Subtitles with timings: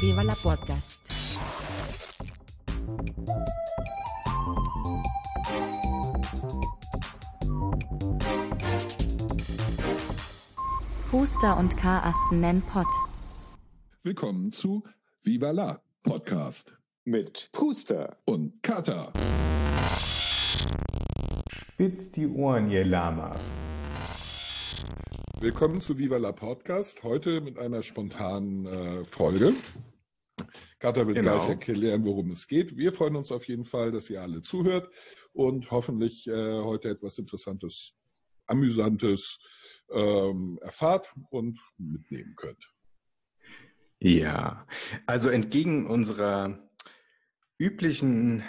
[0.00, 1.00] Viva la Podcast.
[11.10, 12.86] Huster und Karasten nennen Pott.
[14.02, 14.84] Willkommen zu
[15.22, 19.12] Viva la Podcast mit Puster und Kata.
[21.48, 23.50] Spitzt die Ohren, ihr Lamas.
[25.38, 27.02] Willkommen zu Viva la Podcast.
[27.02, 29.52] Heute mit einer spontanen äh, Folge.
[30.78, 31.36] Kata wird Genau.
[31.36, 32.76] gleich erklären, worum es geht.
[32.78, 34.90] Wir freuen uns auf jeden Fall, dass ihr alle zuhört
[35.34, 37.96] und hoffentlich äh, heute etwas Interessantes,
[38.46, 39.38] Amüsantes
[39.90, 42.72] ähm, erfahrt und mitnehmen könnt.
[44.00, 44.66] Ja,
[45.04, 46.66] also entgegen unserer
[47.58, 48.42] üblichen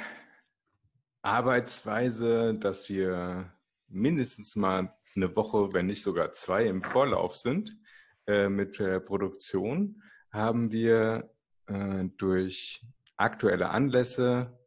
[1.22, 3.52] Arbeitsweise, dass wir
[3.90, 7.78] mindestens mal eine Woche, wenn nicht sogar zwei im Vorlauf sind
[8.28, 11.30] äh, mit der Produktion, haben wir
[11.68, 12.86] äh, durch
[13.18, 14.58] aktuelle Anlässe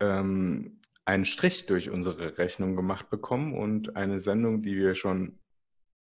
[0.00, 5.40] ähm, einen Strich durch unsere Rechnung gemacht bekommen und eine Sendung, die wir schon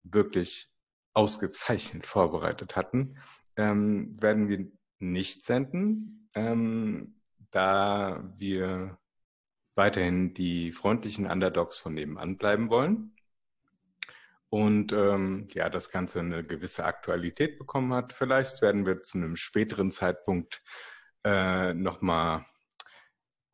[0.03, 0.71] wirklich
[1.15, 3.19] ausgezeichnet vorbereitet hatten,
[3.57, 8.99] ähm, werden wir nicht senden, ähm, da wir
[9.75, 13.15] weiterhin die freundlichen Underdogs von nebenan bleiben wollen.
[14.51, 18.13] Und ähm, ja, das Ganze eine gewisse Aktualität bekommen hat.
[18.13, 20.63] Vielleicht werden wir zu einem späteren Zeitpunkt
[21.25, 22.47] äh, nochmal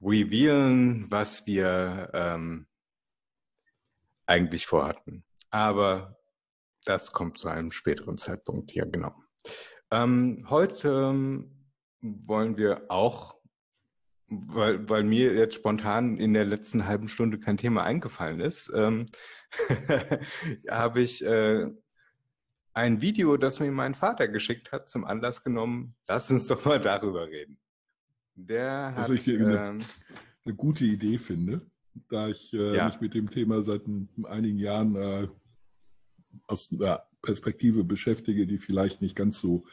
[0.00, 2.68] revealen, was wir ähm,
[4.26, 5.24] eigentlich vorhatten.
[5.50, 6.16] Aber
[6.84, 9.14] das kommt zu einem späteren Zeitpunkt, ja genau.
[9.90, 13.36] Ähm, heute ähm, wollen wir auch,
[14.48, 19.06] weil, weil mir jetzt spontan in der letzten halben Stunde kein Thema eingefallen ist, ähm,
[20.68, 21.66] habe ich äh,
[22.72, 25.94] ein Video, das mir mein Vater geschickt hat, zum Anlass genommen.
[26.08, 27.58] Lass uns doch mal darüber reden.
[28.34, 29.78] Der hat, Also ich eine- ähm,
[30.44, 31.70] Eine gute Idee finde,
[32.08, 32.86] da ich äh, Ja.
[32.86, 35.28] mich mit dem Thema seit ein, einigen Jahren äh,
[36.46, 39.64] aus einer Perspektive beschäftige, die vielleicht nicht ganz so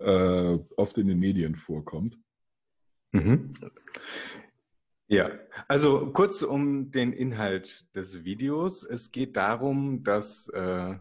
[0.00, 2.18] äh, oft in den Medien vorkommt.
[3.12, 3.54] Mhm.
[5.06, 5.30] Ja,
[5.68, 8.82] also kurz um den Inhalt des Videos.
[8.82, 10.96] Es geht darum, dass äh,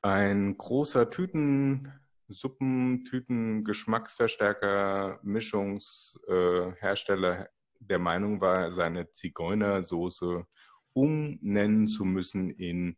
[0.00, 1.92] ein großer Tüten,
[2.28, 7.46] Suppen, Tüten, Geschmacksverstärker, Mischungshersteller äh,
[7.80, 10.46] der Meinung war, seine Zigeunersoße
[10.94, 12.96] umnennen zu müssen in,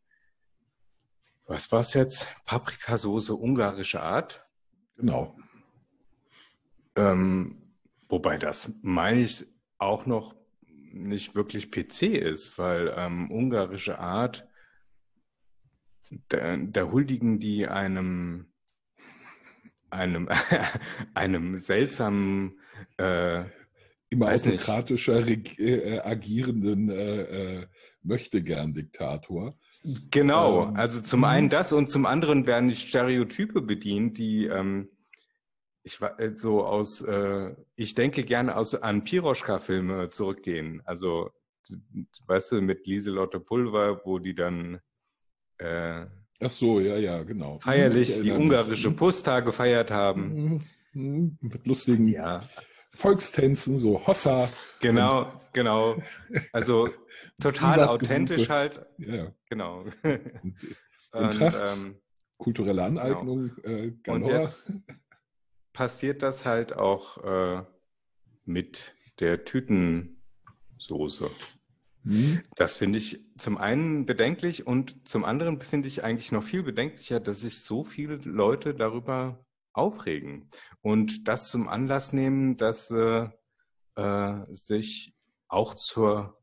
[1.46, 2.28] was war's jetzt?
[2.44, 4.46] Paprikasoße ungarische Art.
[4.96, 5.36] Genau.
[6.96, 7.63] Ähm,
[8.08, 9.44] wobei das, meine ich,
[9.78, 10.34] auch noch
[10.92, 14.46] nicht wirklich PC ist, weil ähm, ungarische Art,
[16.28, 18.52] da, da huldigen die einem,
[19.90, 20.28] einem,
[21.14, 22.60] einem seltsamen,
[22.98, 23.44] äh,
[24.10, 27.22] Immer autokratischer reg- äh, agierenden äh,
[27.62, 27.66] äh,
[28.02, 29.58] Möchtegern-Diktator.
[30.10, 34.88] genau, Ähm, also zum einen das und zum anderen werden die Stereotype bedient, die ähm,
[35.84, 40.82] ich wa- äh, so aus, äh, ich denke gerne aus an Piroschka-Filme zurückgehen.
[40.84, 41.30] Also,
[42.26, 44.80] weißt du, mit Lieselotte Pulver, wo die dann
[45.58, 46.06] äh,
[46.40, 47.60] Ach so, ja, ja, genau.
[47.60, 50.34] feierlich Ich die ungarische Pusta gefeiert haben.
[50.34, 50.60] Mhm,
[50.92, 52.40] mhm, Mit lustigen Ja,
[52.90, 54.48] Volkstänzen, so Hossa.
[54.80, 55.96] genau, genau.
[56.52, 56.88] Also
[57.40, 58.84] total authentisch halt.
[58.98, 59.32] Ja.
[59.48, 59.84] Genau.
[60.02, 60.56] Und
[61.12, 61.96] Und, Tracht, ähm,
[62.36, 64.32] kulturelle Aneignung, äh, und Galore.
[64.42, 64.72] jetzt
[65.74, 67.62] passiert das halt auch äh,
[68.46, 71.30] mit der Tütensoße.
[72.04, 72.42] Hm?
[72.56, 77.20] Das finde ich zum einen bedenklich und zum anderen finde ich eigentlich noch viel bedenklicher,
[77.20, 80.48] dass sich so viele Leute darüber aufregen
[80.80, 83.32] und das zum Anlass nehmen, dass sie
[83.96, 85.14] äh, sich
[85.48, 86.38] auch zur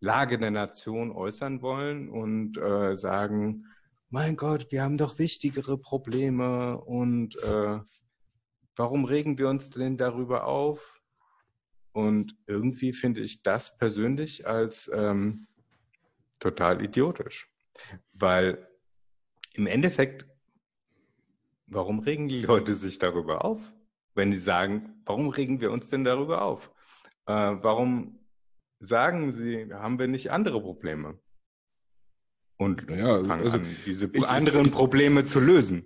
[0.00, 3.66] Lage der Nation äußern wollen und äh, sagen,
[4.08, 7.78] mein Gott, wir haben doch wichtigere Probleme und äh,
[8.80, 11.02] warum regen wir uns denn darüber auf?
[11.92, 15.48] Und irgendwie finde ich das persönlich als ähm,
[16.38, 17.52] total idiotisch.
[18.14, 18.66] Weil
[19.52, 20.26] im Endeffekt,
[21.66, 23.60] warum regen die Leute sich darüber auf?
[24.14, 26.70] Wenn die sagen, warum regen wir uns denn darüber auf?
[27.26, 28.18] Äh, warum
[28.78, 31.18] sagen sie, haben wir nicht andere Probleme?
[32.56, 35.84] Und Naja, fangen also an, diese ich- anderen Probleme zu lösen.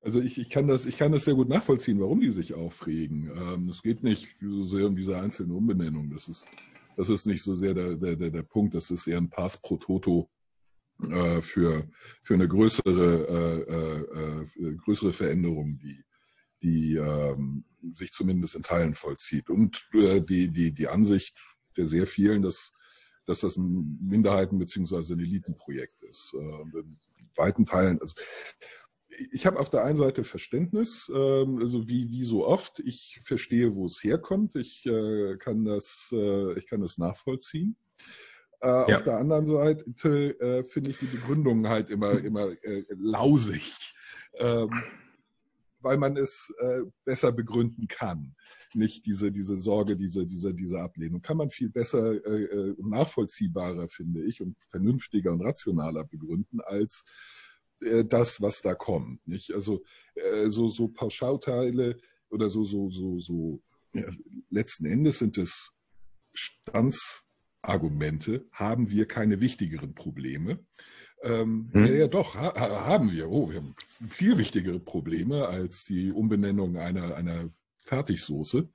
[0.00, 3.30] Also ich, ich, kann das, ich kann das sehr gut nachvollziehen, warum die sich aufregen.
[3.34, 6.10] Ähm, es geht nicht so sehr um diese einzelne Umbenennung.
[6.10, 6.46] Das ist,
[6.96, 8.74] das ist nicht so sehr der, der, der, Punkt.
[8.74, 10.30] Das ist eher ein Pass pro Toto
[11.02, 11.88] äh, für,
[12.22, 16.04] für eine größere, äh, äh, äh, größere Veränderung, die
[16.62, 19.50] die ähm, sich zumindest in Teilen vollzieht.
[19.50, 21.36] Und äh, die, die, die Ansicht
[21.76, 22.72] der sehr vielen, dass,
[23.26, 26.34] dass das ein Minderheiten- beziehungsweise ein Elitenprojekt ist.
[26.34, 26.98] In
[27.36, 28.14] weiten Teilen, also
[29.32, 32.80] ich habe auf der einen Seite Verständnis, ähm, also wie, wie so oft.
[32.80, 34.54] Ich verstehe, wo es herkommt.
[34.56, 37.76] Ich äh, kann das, äh, ich kann das nachvollziehen.
[38.60, 38.96] Äh, ja.
[38.96, 43.94] Auf der anderen Seite äh, finde ich die Begründungen halt immer, immer äh, lausig,
[44.34, 44.70] ähm,
[45.80, 48.34] weil man es äh, besser begründen kann.
[48.74, 51.22] Nicht diese, diese Sorge, diese, diese, diese Ablehnung.
[51.22, 57.04] Kann man viel besser äh, äh nachvollziehbarer, finde ich, und vernünftiger und rationaler begründen als
[57.80, 59.26] äh, das, was da kommt.
[59.26, 59.52] Nicht?
[59.52, 59.82] Also
[60.14, 61.98] äh, so, so Pauschalteile
[62.30, 63.60] oder so, so, so, so
[63.92, 64.04] ja,
[64.50, 65.72] letzten Endes sind es
[66.34, 70.60] Standsargumente, haben wir keine wichtigeren Probleme.
[71.22, 71.86] Ähm, hm.
[71.86, 72.54] ja, ja, doch, ha
[72.86, 73.28] haben wir.
[73.28, 73.74] Oh, wir haben
[74.06, 78.68] viel wichtigere Probleme als die Umbenennung einer, einer Fertigsoße.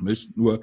[0.00, 0.36] Nicht?
[0.36, 0.62] Nur,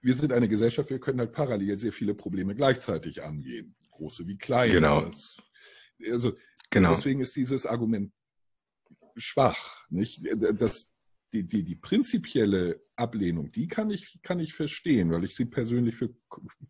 [0.00, 3.76] wir sind eine Gesellschaft, wir können halt parallel sehr viele Probleme gleichzeitig angehen.
[3.92, 4.72] Große wie kleine.
[4.72, 5.02] Genau.
[5.02, 5.36] Das
[6.10, 6.32] also
[6.70, 6.90] genau.
[6.90, 8.12] deswegen ist dieses Argument
[9.16, 9.86] schwach.
[9.90, 10.22] Nicht?
[10.58, 10.90] Das,
[11.32, 15.96] die, die, die prinzipielle Ablehnung, die kann ich, kann ich verstehen, weil ich sie persönlich
[15.96, 16.14] für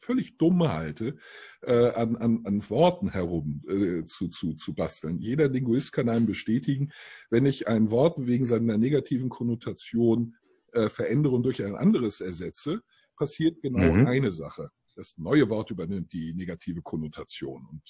[0.01, 1.17] völlig dumm halte,
[1.63, 5.19] äh, an, an, an Worten herum äh, zu, zu, zu basteln.
[5.19, 6.91] Jeder Linguist kann einem bestätigen,
[7.31, 10.37] wenn ich ein Wort wegen seiner negativen Konnotation
[10.73, 12.83] äh, verändere und durch ein anderes ersetze,
[13.17, 14.07] passiert genau mhm.
[14.07, 14.71] eine Sache.
[14.95, 17.67] Das neue Wort übernimmt die negative Konnotation.
[17.71, 17.83] Und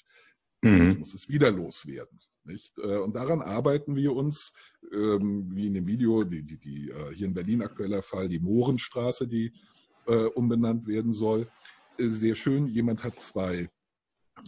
[0.67, 0.91] Mhm.
[0.91, 2.19] Ich muss es wieder loswerden.
[2.45, 2.79] Nicht?
[2.79, 4.53] Äh, und daran arbeiten wir uns,
[4.93, 8.39] ähm, wie in dem Video, die, die, die, äh, hier in Berlin aktueller Fall, die
[8.39, 9.53] Mohrenstraße, die
[10.07, 11.49] äh, umbenannt werden soll.
[11.99, 13.71] Sehr schön, jemand hat zwei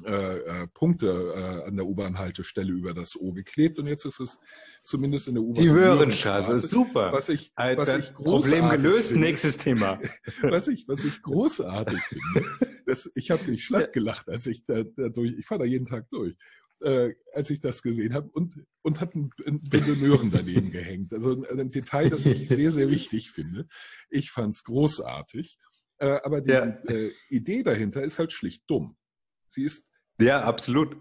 [0.05, 4.39] äh, Punkte äh, an der U-Bahn-Haltestelle über das O geklebt und jetzt ist es
[4.85, 5.63] zumindest in der U-Bahn.
[5.63, 7.13] Die Möhrenstraße, super.
[7.13, 10.01] Was ich, Alter, was ich Problem gelöst, finde, nächstes Thema.
[10.43, 12.49] was ich, was ich großartig finde,
[12.87, 15.87] das, ich habe mich schlapp gelacht, als ich da, da durch, ich fahre da jeden
[15.87, 16.37] Tag durch,
[16.81, 19.61] äh, als ich das gesehen habe und, und hat ein, ein
[20.01, 21.13] Möhren daneben gehängt.
[21.13, 23.67] Also ein, ein, Detail, das ich sehr, sehr wichtig finde.
[24.11, 25.59] Ich fand es großartig.
[25.99, 26.67] Äh, aber die ja.
[26.87, 28.97] äh, Idee dahinter ist halt schlicht dumm.
[29.49, 29.87] Sie ist
[30.21, 30.97] ja absolut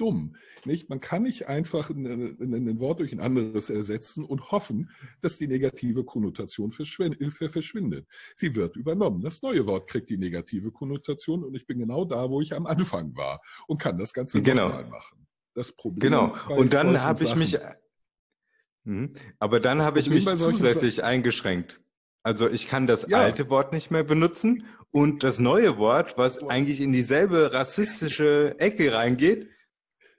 [0.00, 0.36] dumm.
[0.64, 0.88] Nicht?
[0.88, 2.06] Man kann nicht einfach ein,
[2.40, 4.90] ein, Wort durch ein anderes ersetzen und hoffen,
[5.20, 8.06] dass die negative Konnotation verschwindet.
[8.34, 9.22] Sie wird übernommen.
[9.22, 12.66] Das neue Wort kriegt die negative Konnotation und ich bin genau da, wo ich am
[12.66, 14.68] Anfang war und kann das Ganze genau.
[14.68, 15.26] nochmal machen.
[15.54, 16.00] Das Problem.
[16.00, 16.34] Genau.
[16.48, 17.58] Und dann habe ich mich.
[18.84, 21.80] Mh, aber dann habe ich mich zusätzlich Sachen, eingeschränkt.
[22.22, 23.18] Also ich kann das ja.
[23.18, 28.92] alte Wort nicht mehr benutzen und das neue Wort, was eigentlich in dieselbe rassistische Ecke
[28.92, 29.48] reingeht,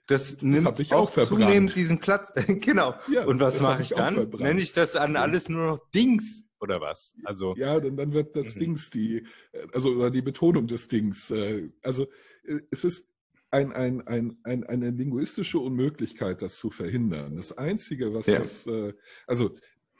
[0.06, 2.32] das, das nimmt ich auch, auch zunehmend diesen Platz.
[2.46, 2.94] genau.
[3.10, 4.30] Ja, und was mache ich dann?
[4.30, 7.16] Nenne ich das an alles nur noch Dings oder was?
[7.24, 8.60] Also ja, dann, dann wird das mhm.
[8.60, 9.26] Dings die,
[9.72, 11.30] also oder die Betonung des Dings.
[11.30, 12.04] Äh, also
[12.44, 13.10] äh, es ist
[13.50, 17.36] ein, ein, ein, ein, eine linguistische Unmöglichkeit, das zu verhindern.
[17.36, 18.38] Das Einzige, was ja.
[18.38, 18.94] das, äh,
[19.26, 19.54] also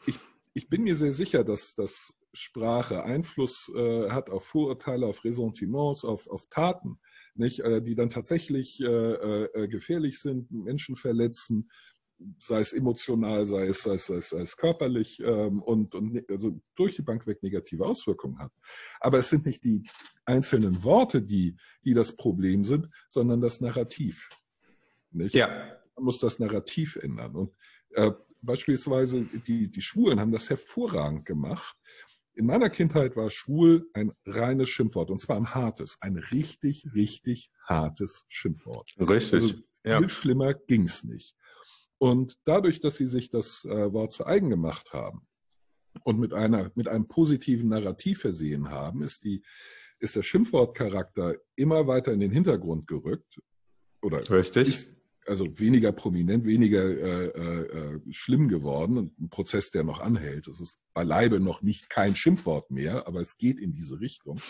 [0.07, 0.19] ich
[0.55, 6.05] ich bin mir sehr sicher, dass, dass Sprache Einfluss äh, hat auf Vorurteile, auf Ressentiments,
[6.05, 6.99] auf, auf Taten,
[7.35, 11.71] nicht, äh, die dann tatsächlich äh, äh, gefährlich sind, Menschen verletzen,
[12.39, 16.13] sei es emotional, sei es, sei es, sei es, sei es körperlich ähm, und, und
[16.13, 18.53] ne, also durch die Bank weg negative Auswirkungen hat.
[19.01, 19.89] Aber es sind nicht die
[20.25, 24.29] einzelnen Worte, die, die das Problem sind, sondern das Narrativ.
[25.11, 25.35] Nicht?
[25.35, 25.49] Ja.
[25.97, 27.35] Man muss das Narrativ ändern.
[27.35, 27.55] Und
[27.91, 31.77] äh, beispielsweise die, die Schwulen haben das hervorragend gemacht.
[32.35, 37.51] In meiner Kindheit war schwul ein reines Schimpfwort und zwar ein hartes, ein richtig, richtig
[37.67, 38.91] hartes Schimpfwort.
[38.99, 39.35] Richtig.
[39.35, 39.99] Also ja.
[40.01, 41.35] viel schlimmer ging's nicht.
[41.99, 45.27] Und dadurch, dass sie sich das äh, Wort zu eigen gemacht haben
[46.05, 49.43] und mit einer mit einem positiven Narrativ versehen haben, ist die
[50.01, 53.41] ist der Schimpfwortcharakter immer weiter in den Hintergrund gerückt
[54.03, 54.69] oder Richtig.
[54.69, 60.49] ist also weniger prominent, weniger äh, äh, schlimm geworden ein Prozess, der noch anhält.
[60.49, 64.41] Es ist beileibe noch nicht kein Schimpfwort mehr, aber es geht in diese Richtung.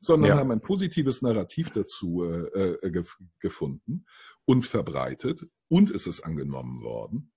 [0.00, 0.36] Sondern ja.
[0.36, 4.06] haben ein positives Narrativ dazu äh, äh, gef gefunden
[4.44, 7.32] und verbreitet und es ist angenommen worden.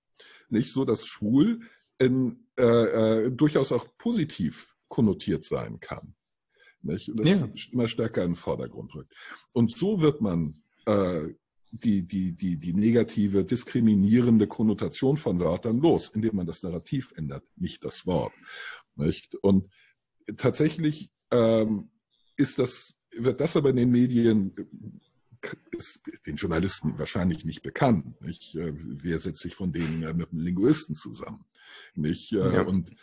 [0.48, 1.60] Nicht so, dass schwul
[1.98, 2.64] in, äh,
[3.24, 6.14] äh, durchaus auch positiv konnotiert sein kann.
[6.82, 7.08] Nicht?
[7.08, 7.48] Und das ja.
[7.72, 9.14] immer stärker in den Vordergrund rückt.
[9.52, 11.28] Und so wird man äh,
[11.72, 17.44] die, die, die, die negative, diskriminierende Konnotation von Wörtern los, indem man das Narrativ ändert,
[17.56, 18.32] nicht das Wort.
[18.96, 19.34] Nicht?
[19.36, 19.70] Und
[20.36, 21.90] tatsächlich ähm,
[22.36, 24.54] ist das, wird das aber in den Medien
[25.70, 28.20] ist den Journalisten wahrscheinlich nicht bekannt.
[28.20, 28.54] Nicht?
[28.54, 31.44] Wer setzt sich von denen mit einem Linguisten zusammen?
[31.94, 32.32] Nicht?
[32.32, 32.62] Äh, ja.
[32.62, 32.94] Und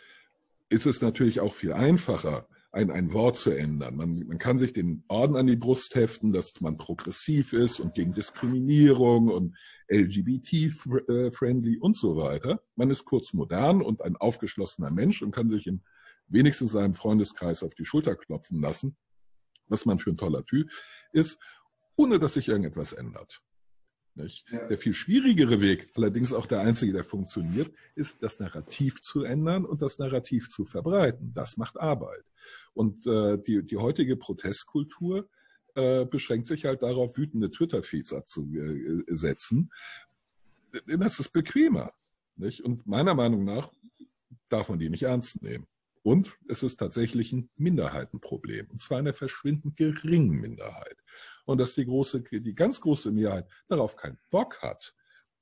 [0.68, 3.96] ist es natürlich auch viel einfacher, ein, ein Wort zu ändern.
[3.96, 7.94] Man, man kann sich den Orden an die Brust heften, dass man progressiv ist und
[7.94, 9.56] gegen Diskriminierung und
[9.88, 12.60] LGBT-friendly und so weiter.
[12.76, 15.82] Man ist kurz modern und ein aufgeschlossener Mensch und kann sich in
[16.26, 18.96] wenigstens seinem Freundeskreis auf die Schulter klopfen lassen,
[19.66, 20.70] was man für ein toller Typ
[21.12, 21.40] ist,
[21.96, 23.40] ohne dass sich irgendetwas ändert.
[24.50, 24.68] Ja.
[24.68, 29.64] Der viel schwierigere Weg, allerdings auch der einzige, der funktioniert, ist das Narrativ zu ändern
[29.64, 31.32] und das Narrativ zu verbreiten.
[31.34, 32.24] Das macht Arbeit.
[32.74, 35.28] Und äh, die, die heutige Protestkultur
[35.74, 39.70] äh, beschränkt sich halt darauf, wütende Twitter-Feeds abzusetzen.
[40.86, 41.92] Das ist bequemer.
[42.36, 42.62] Nicht?
[42.62, 43.70] Und meiner Meinung nach
[44.48, 45.66] darf man die nicht ernst nehmen.
[46.02, 48.66] Und es ist tatsächlich ein Minderheitenproblem.
[48.70, 50.96] Und zwar eine verschwindend geringen Minderheit.
[51.48, 54.94] Und dass die große, die ganz große Mehrheit darauf keinen Bock hat,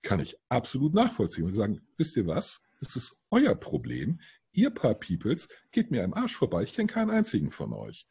[0.03, 2.63] kann ich absolut nachvollziehen und sagen, wisst ihr was?
[2.81, 4.21] Das ist euer Problem.
[4.53, 6.63] Ihr paar Peoples geht mir am Arsch vorbei.
[6.63, 8.07] Ich kenne keinen einzigen von euch.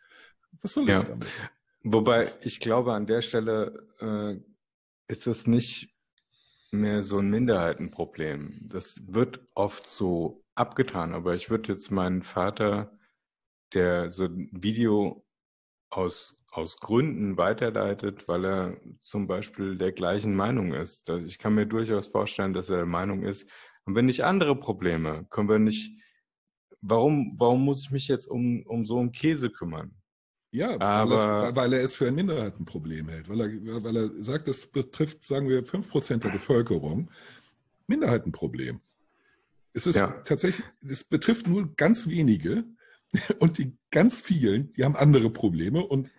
[0.61, 0.99] Was soll ja.
[0.99, 1.29] ich damit?
[1.83, 4.41] Wobei ich glaube, an der Stelle äh,
[5.07, 5.95] ist es nicht
[6.71, 8.67] mehr so ein Minderheitenproblem.
[8.67, 12.99] Das wird oft so abgetan, aber ich würde jetzt meinen Vater,
[13.73, 15.25] der so ein Video
[15.89, 21.09] aus, aus Gründen weiterleitet, weil er zum Beispiel der gleichen Meinung ist.
[21.09, 23.49] Ich kann mir durchaus vorstellen, dass er der Meinung ist,
[23.85, 25.25] haben wir nicht andere Probleme?
[25.29, 26.01] Können wir nicht,
[26.81, 29.91] warum, warum muss ich mich jetzt um, um so einen Käse kümmern?
[30.51, 34.65] Ja, aber, weil, er es für ein Minderheitenproblem hält, weil er, weil er sagt, das
[34.65, 37.11] betrifft, sagen wir, 5% der Bevölkerung.
[37.87, 38.79] Minderheitenproblem.
[39.73, 40.07] Es ist ja.
[40.23, 42.63] tatsächlich, es betrifft nur ganz wenige
[43.39, 46.09] und die ganz vielen, die haben andere Probleme und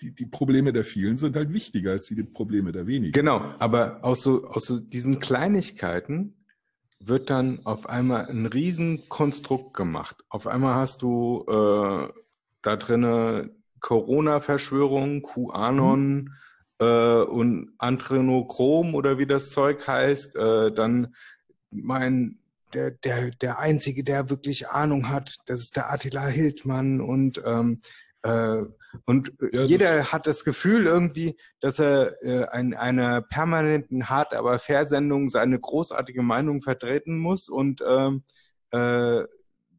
[0.00, 3.12] die, die Probleme der vielen sind halt wichtiger als die Probleme der wenigen.
[3.12, 6.34] Genau, aber aus so, aus so diesen Kleinigkeiten
[7.00, 10.16] wird dann auf einmal ein Riesenkonstrukt gemacht.
[10.28, 12.12] Auf einmal hast du äh,
[12.62, 13.50] da drinne
[13.80, 16.34] Corona-Verschwörung, QAnon mhm.
[16.80, 20.36] äh, und Antrenochrom oder wie das Zeug heißt.
[20.36, 21.14] Äh, dann
[21.70, 22.38] mein
[22.74, 27.80] der, der, der Einzige, der wirklich Ahnung hat, das ist der Attila Hildmann und ähm,
[28.28, 28.66] äh,
[29.04, 34.58] und ja, jeder hat das Gefühl irgendwie, dass er äh, in einer permanenten Hart aber
[34.58, 38.24] Fair-Sendung seine großartige Meinung vertreten muss und ähm,
[38.70, 39.24] äh,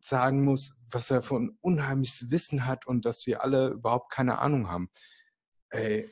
[0.02, 4.70] sagen muss, was er von unheimliches Wissen hat und dass wir alle überhaupt keine Ahnung
[4.70, 4.90] haben.
[5.70, 6.10] Ey,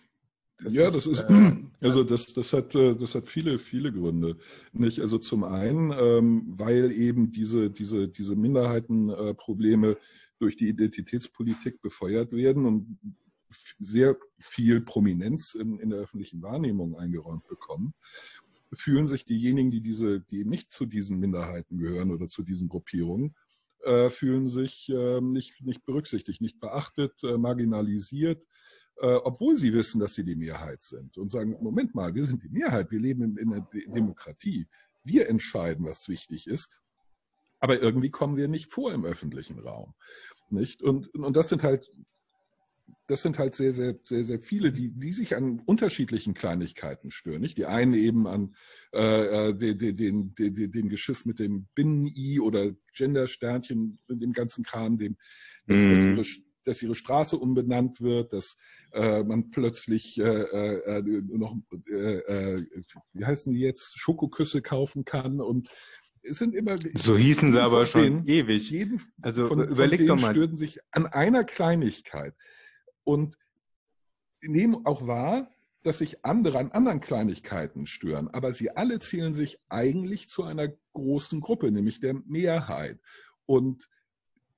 [0.60, 4.38] das ja, das ist, äh, also das, das hat, äh, das hat viele, viele Gründe.
[4.74, 5.00] Nicht?
[5.00, 9.98] Also zum einen, ähm, weil eben diese, diese, diese Minderheitenprobleme
[10.39, 13.00] durch die Identitätspolitik befeuert werden und
[13.79, 17.94] sehr viel Prominenz in, in der öffentlichen Wahrnehmung eingeräumt bekommen,
[18.74, 23.36] fühlen sich diejenigen, die diese, die nicht zu diesen Minderheiten gehören oder zu diesen Gruppierungen,
[23.84, 28.46] äh, fühlen sich äh, nicht, nicht berücksichtigt, nicht beachtet, äh, marginalisiert,
[28.98, 32.44] äh, obwohl sie wissen, dass sie die Mehrheit sind und sagen, Moment mal, wir sind
[32.44, 34.67] die Mehrheit, wir leben in, in einer Demokratie,
[35.03, 36.70] wir entscheiden, was wichtig ist,
[37.60, 39.94] aber irgendwie kommen wir nicht vor im öffentlichen Raum.
[40.50, 40.82] Nicht?
[40.82, 41.90] Und, und das sind halt
[43.08, 47.42] das sind halt sehr, sehr, sehr, sehr viele, die, die sich an unterschiedlichen Kleinigkeiten stören.
[47.42, 47.58] Nicht?
[47.58, 48.56] Die einen eben an
[48.94, 54.98] äh, äh den, den, den, den Geschiss mit dem Binnen-I oder Gender-Sternchen, dem ganzen Kram,
[54.98, 55.16] dem,
[55.68, 55.90] dass, mhm.
[56.18, 58.58] dass, ihre, dass ihre Straße umbenannt wird, dass
[58.92, 61.56] äh, man plötzlich äh, äh, äh noch,
[61.90, 62.66] äh, äh,
[63.14, 65.70] wie heißen die jetzt, Schokoküsse kaufen kann und
[66.28, 68.70] es sind immer so hießen sie aber schon denen, ewig.
[68.70, 70.32] Jeden also von, überleg von doch mal.
[70.32, 72.36] stören sich an einer Kleinigkeit
[73.04, 73.38] und
[74.42, 75.52] nehmen auch wahr,
[75.84, 80.74] dass sich andere an anderen Kleinigkeiten stören, aber sie alle zählen sich eigentlich zu einer
[80.94, 83.00] großen Gruppe, nämlich der Mehrheit.
[83.46, 83.88] Und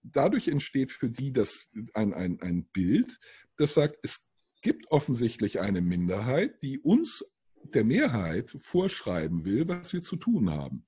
[0.02, 3.20] dadurch entsteht für die das ein, ein, ein Bild,
[3.58, 4.28] das sagt, es
[4.62, 7.24] gibt offensichtlich eine Minderheit, die uns
[7.64, 10.86] der Mehrheit vorschreiben will, was wir zu tun haben.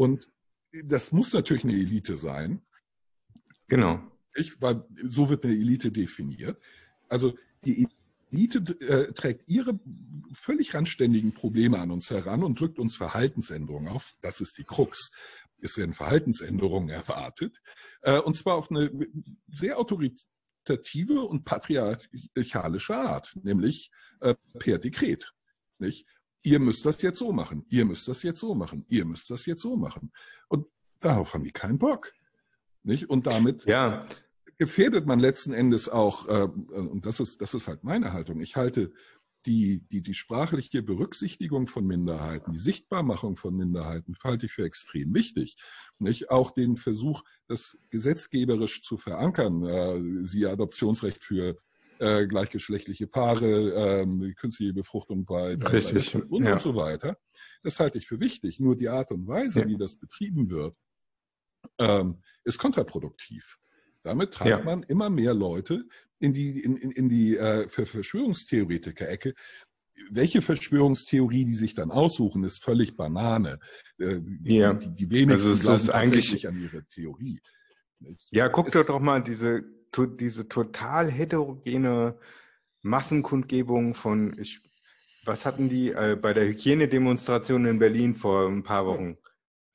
[0.00, 0.32] Und
[0.72, 2.62] das muss natürlich eine Elite sein.
[3.68, 4.00] Genau.
[4.34, 6.58] Ich, weil so wird eine Elite definiert.
[7.10, 7.86] Also die
[8.32, 9.78] Elite äh, trägt ihre
[10.32, 14.14] völlig randständigen Probleme an uns heran und drückt uns Verhaltensänderungen auf.
[14.22, 15.12] Das ist die Krux.
[15.60, 17.60] Es werden Verhaltensänderungen erwartet,
[18.00, 18.90] äh, und zwar auf eine
[19.52, 23.90] sehr autoritative und patriarchalische Art, nämlich
[24.20, 25.34] äh, per Dekret.
[25.78, 26.06] Nicht?
[26.42, 29.46] Ihr müsst das jetzt so machen, ihr müsst das jetzt so machen, ihr müsst das
[29.46, 30.12] jetzt so machen.
[30.48, 30.66] Und
[31.00, 32.12] darauf haben die keinen Bock.
[32.82, 33.10] Nicht?
[33.10, 34.06] Und damit ja
[34.60, 38.56] gefährdet man letzten Endes auch, äh, und das ist, das ist halt meine Haltung, ich
[38.56, 38.92] halte
[39.46, 45.14] die, die, die sprachliche Berücksichtigung von Minderheiten, die Sichtbarmachung von Minderheiten halte ich für extrem
[45.14, 45.56] wichtig.
[45.98, 46.30] Nicht?
[46.30, 51.56] Auch den Versuch, das gesetzgeberisch zu verankern, äh, siehe Adoptionsrecht für
[52.00, 56.52] äh, gleichgeschlechtliche Paare, ähm, künstliche Befruchtung bei, bei Richtig, und, ja.
[56.54, 57.18] und so weiter.
[57.62, 58.58] Das halte ich für wichtig.
[58.58, 59.68] Nur die Art und Weise, Ja.
[59.68, 60.74] wie das betrieben wird,
[61.78, 63.58] ähm, ist kontraproduktiv.
[64.02, 64.64] Damit treibt Ja.
[64.64, 65.84] man immer mehr Leute
[66.18, 69.34] in die, in, in, in die äh, Verschwörungstheoretiker-Ecke.
[70.10, 73.58] Welche Verschwörungstheorie die sich dann aussuchen, ist völlig Banane.
[73.98, 74.72] Äh, Ja.
[74.72, 77.40] die, die wenigsten Also es glauben ist eigentlich- an ihre Theorie.
[78.30, 79.64] Ja, guck dir doch mal diese,
[80.18, 82.18] diese total heterogene
[82.82, 84.62] Massenkundgebung von, ich,
[85.24, 89.18] was hatten die äh, bei der Hygienedemonstration in Berlin vor ein paar Wochen?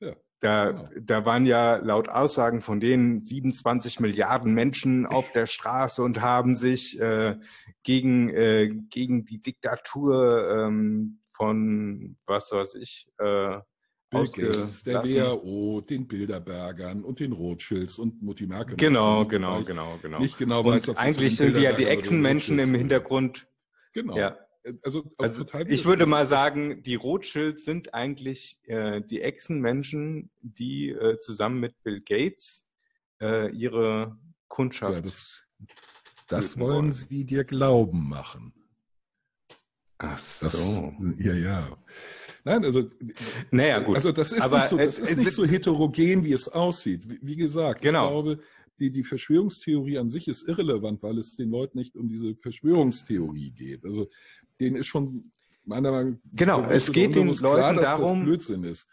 [0.00, 0.88] Ja, Da, genau.
[1.00, 6.56] da waren ja laut Aussagen von denen 27 Milliarden Menschen auf der Straße und haben
[6.56, 7.36] sich äh,
[7.84, 13.60] gegen, äh, gegen die Diktatur ähm, von, was weiß ich, äh,
[14.10, 15.02] Bill Gates, der.
[15.04, 18.76] WHO, den Bilderbergern und den Rothschilds und Mutti Merkel.
[18.76, 20.18] Genau, genau, genau, genau.
[20.20, 22.74] Nicht genau weiß, Und ob sie eigentlich sind die ja die Echsenmenschen im.
[22.74, 23.48] Hintergrund.
[23.92, 24.16] Genau.
[24.16, 24.38] Ja.
[24.82, 30.90] Also, Also total ich würde mal sagen, die Rothschilds sind eigentlich äh, die Echsenmenschen, die
[30.90, 32.66] äh, zusammen mit Bill Gates
[33.20, 34.94] äh, ihre Kundschaft.
[34.96, 35.42] Ja, das,
[36.28, 36.92] das wollen wollen.
[36.92, 38.52] sie dir glauben machen.
[39.98, 40.92] Ach Das, so.
[41.18, 41.76] Ja, ja.
[42.46, 42.88] Nein, also,
[43.50, 43.96] Naja, gut.
[43.96, 46.48] also das ist, Aber, nicht, so, das äh, ist äh, nicht so heterogen, wie es
[46.48, 47.08] aussieht.
[47.08, 48.06] Wie, wie gesagt, Genau.
[48.06, 48.38] ich glaube,
[48.78, 53.50] die, die Verschwörungstheorie an sich ist irrelevant, weil es den Leuten nicht um diese Verschwörungstheorie
[53.50, 53.84] geht.
[53.84, 54.08] Also
[54.60, 55.32] denen ist schon
[55.64, 58.86] meiner Meinung nach Genau, es geht den klar, Leuten dass darum- das Blödsinn ist.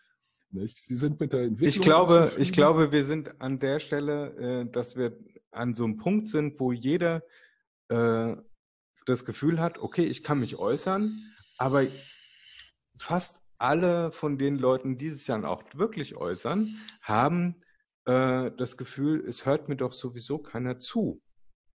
[0.50, 0.78] Nicht?
[0.80, 4.72] Sie sind mit der Entwicklung Ich glaube, ich glaube, wir sind an der Stelle, äh,
[4.72, 5.16] dass wir
[5.52, 7.22] an so einem Punkt sind, wo jeder
[7.90, 8.36] äh,
[9.06, 11.14] das Gefühl hat, okay, ich kann mich äußern,
[11.60, 11.86] aber
[12.98, 17.56] fast alle von den Leuten, die sich dann auch wirklich äußern, haben
[18.06, 21.22] äh, das Gefühl, es hört mir doch sowieso keiner zu.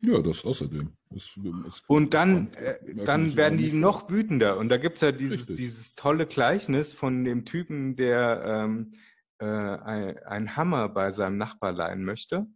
[0.00, 0.92] Ja, das außerdem.
[1.10, 1.30] Das,
[1.64, 4.58] das, Und dann, das äh, dann werden die noch wütender.
[4.58, 5.56] Und da gibt's ja dieses, Richtig.
[5.56, 8.92] dieses tolle Gleichnis von dem Typen, der ähm,
[9.38, 12.46] äh, ein, einen Hammer bei seinem Nachbar leihen möchte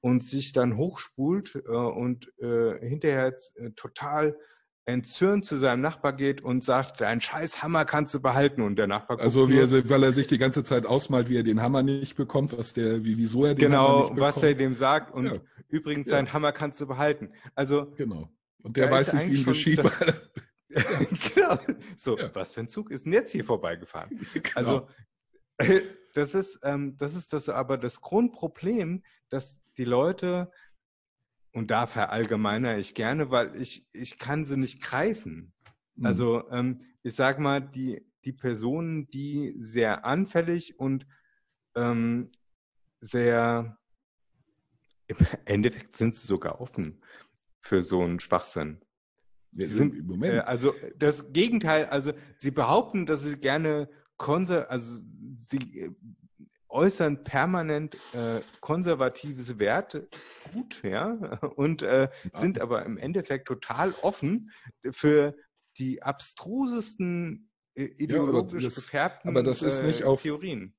[0.00, 4.36] und sich dann hochspult äh, und äh, hinterher jetzt, äh, total
[4.84, 8.62] entzürnt zu seinem Nachbar geht und sagt, dein scheiß Hammer kannst du behalten.
[8.62, 11.44] Und der Nachbar guckt Also er, weil er sich die ganze Zeit ausmalt, wie er
[11.44, 14.42] den Hammer nicht bekommt, was der, wie, wieso er den Hammer genau, nicht was er
[14.42, 14.60] bekommt.
[14.60, 15.14] dem sagt.
[15.14, 15.40] Und Ja.
[15.68, 16.16] übrigens, Ja.
[16.16, 17.30] seinen Hammer kannst du behalten.
[17.54, 18.28] Also Genau.
[18.64, 19.78] Und der weiß nicht, wie ihm geschieht.
[19.84, 20.20] das-
[21.34, 21.58] genau.
[21.96, 22.30] So, Ja.
[22.34, 24.10] was für ein Zug ist denn jetzt hier vorbeigefahren?
[24.34, 24.50] Genau.
[24.56, 24.88] Also,
[26.14, 30.50] das ist, ähm, das ist das aber das Grundproblem, dass die Leute,
[31.52, 35.52] und da verallgemeiner ich gerne, weil ich, ich kann sie nicht greifen.
[35.96, 36.06] Mhm.
[36.06, 41.06] Also, ähm, ich sag mal, die, die Personen, die sehr anfällig und
[41.74, 42.30] ähm,
[43.00, 43.76] sehr,
[45.06, 47.02] im Endeffekt sind sie sogar offen
[47.60, 48.80] für so einen Schwachsinn.
[49.52, 50.34] Ja, Sie sind, Moment.
[50.34, 55.02] Äh, also das Gegenteil, also sie behaupten, dass sie gerne konser also
[55.36, 55.90] sie äh,
[56.72, 60.08] äußern permanent äh, konservatives Werte
[60.52, 61.10] gut, ja,
[61.56, 64.50] und äh, sind aber im Endeffekt total offen
[64.90, 65.34] für
[65.78, 70.74] die abstrusesten äh, ideologisch das- gefärbten aber das ist nicht äh, auf- Theorien.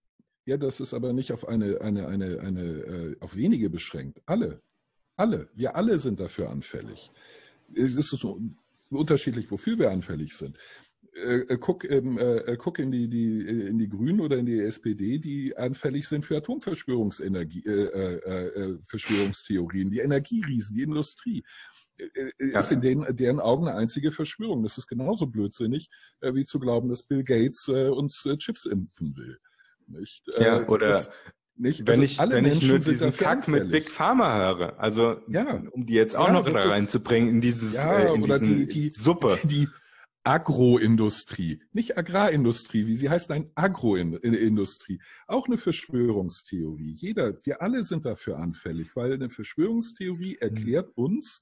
[0.45, 4.21] Ja, das ist aber nicht auf eine, eine, eine, eine, äh, auf wenige beschränkt.
[4.25, 4.61] Alle.
[5.15, 5.47] Alle.
[5.53, 7.11] Wir alle sind dafür anfällig.
[7.73, 8.41] Es ist so
[8.89, 10.57] unterschiedlich, wofür wir anfällig sind.
[11.15, 14.47] Äh, äh, guck, ähm, äh, guck in die, die, äh, in die Grünen oder in
[14.47, 21.43] die SPD, die anfällig sind für Atomverschwörungsenergie, äh, äh, äh, Verschwörungstheorien, die Energieriesen, die Industrie.
[21.97, 22.05] Äh,
[22.39, 22.59] äh, Ja.
[22.61, 24.63] Ist in denen, deren Augen eine einzige Verschwörung.
[24.63, 25.87] Das ist genauso blödsinnig,
[26.21, 29.37] äh, wie zu glauben, dass Bill Gates äh, uns äh, Chips impfen will.
[29.87, 30.23] Nicht?
[30.39, 31.11] Ja, Äh, oder das-
[31.55, 33.69] nicht, Wenn also ich, alle wenn ich Menschen nur sind diesen Kack mit.
[33.69, 35.61] Big Pharma höre, also Ja.
[35.71, 38.65] um die jetzt auch Ja, noch da reinzubringen in dieses Ja, äh, in oder die,
[38.67, 39.37] die Suppe.
[39.43, 39.67] Die
[40.23, 45.01] Agroindustrie, nicht Agrarindustrie, wie sie heißt, nein, Agroindustrie.
[45.27, 46.93] Auch eine Verschwörungstheorie.
[46.97, 51.41] Jeder, wir alle sind dafür anfällig, weil eine Verschwörungstheorie erklärt uns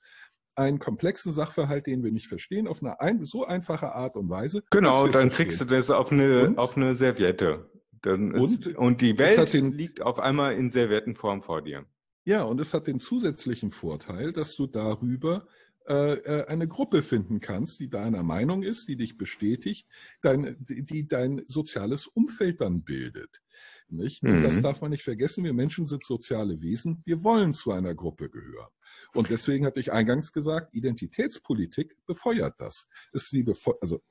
[0.56, 4.64] einen komplexen Sachverhalt, den wir nicht verstehen, auf eine ein, so einfache Art und Weise.
[4.72, 6.58] Genau, dann kriegst du das auf eine, Und?
[6.58, 7.70] auf eine Serviette.
[8.02, 11.86] Dann ist, Und und, die Welt den- liegt auf einmal in Serviettenform vor dir.
[12.26, 15.48] Ja, und es hat den zusätzlichen Vorteil, dass du darüber
[15.88, 19.88] äh, äh, eine Gruppe finden kannst, die deiner Meinung ist, die dich bestätigt,
[20.22, 23.42] dein, die die dein soziales Umfeld dann bildet.
[23.90, 24.24] Nicht?
[24.24, 25.44] Und das darf man nicht vergessen.
[25.44, 27.02] Wir Menschen sind soziale Wesen.
[27.06, 28.70] Wir wollen zu einer Gruppe gehören.
[29.14, 32.88] Und deswegen hatte ich eingangs gesagt, Identitätspolitik befeuert das.
[33.12, 34.02] Ist sie befeu also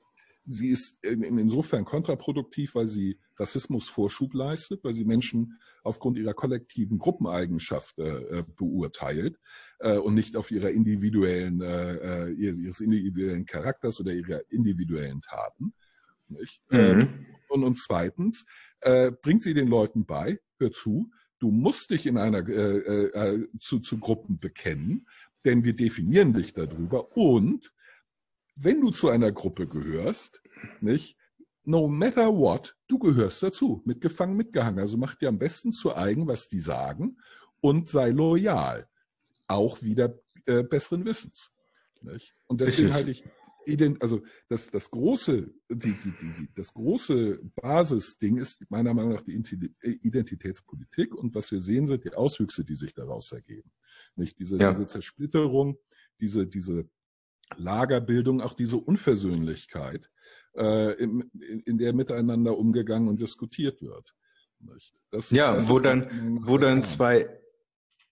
[0.45, 6.99] sie ist insofern kontraproduktiv, weil sie Rassismus Vorschub leistet, weil sie Menschen aufgrund ihrer kollektiven
[6.99, 9.39] Gruppeneigenschaft äh, beurteilt
[9.79, 15.73] äh, und nicht auf ihrer individuellen, äh, äh ihres individuellen Charakters oder ihrer individuellen Taten.
[16.29, 16.61] Nicht?
[16.69, 17.25] Mhm.
[17.49, 18.45] Und, und zweitens
[18.81, 23.47] äh, bringt sie den Leuten bei, hör zu, du musst dich in einer äh, äh,
[23.59, 25.07] zu, zu Gruppen bekennen,
[25.45, 27.73] denn wir definieren dich darüber und
[28.63, 30.41] wenn du zu einer Gruppe gehörst,
[30.79, 31.17] nicht,
[31.63, 34.79] no matter what, du gehörst dazu, mitgefangen, mitgehangen.
[34.79, 37.17] Also mach dir am besten zu eigen, was die sagen
[37.59, 38.87] und sei loyal.
[39.47, 41.51] Auch wieder äh, besseren Wissens.
[42.01, 42.35] Nicht?
[42.47, 43.23] Und deswegen halte ich,
[43.99, 49.39] also das, das große, die, die, die, das große Basisding ist meiner Meinung nach die
[49.81, 53.71] Identitätspolitik und was wir sehen sind die Auswüchse, die sich daraus ergeben.
[54.15, 54.71] Nicht diese, ja.
[54.71, 55.77] diese Zersplitterung,
[56.19, 56.89] diese, diese
[57.57, 60.09] Lagerbildung, auch diese Unversöhnlichkeit,
[60.55, 61.31] äh, in,
[61.65, 64.13] in, der miteinander umgegangen und diskutiert wird.
[65.09, 67.29] Das, ja, das wo dann, wo dann zwei,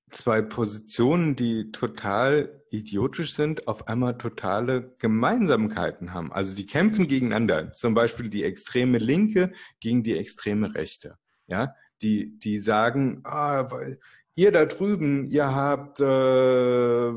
[0.10, 6.32] zwei Positionen, die total idiotisch sind, auf einmal totale Gemeinsamkeiten haben.
[6.32, 7.71] Also die kämpfen gegeneinander.
[7.73, 11.17] Zum Beispiel die extreme Linke gegen die extreme Rechte.
[11.47, 13.99] Ja, die, die sagen, ah, weil
[14.36, 17.10] ihr da drüben, ihr habt äh,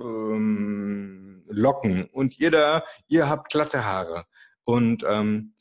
[0.00, 4.24] ähm, Locken und ihr da, ihr habt glatte Haare.
[4.64, 5.54] Und ähm,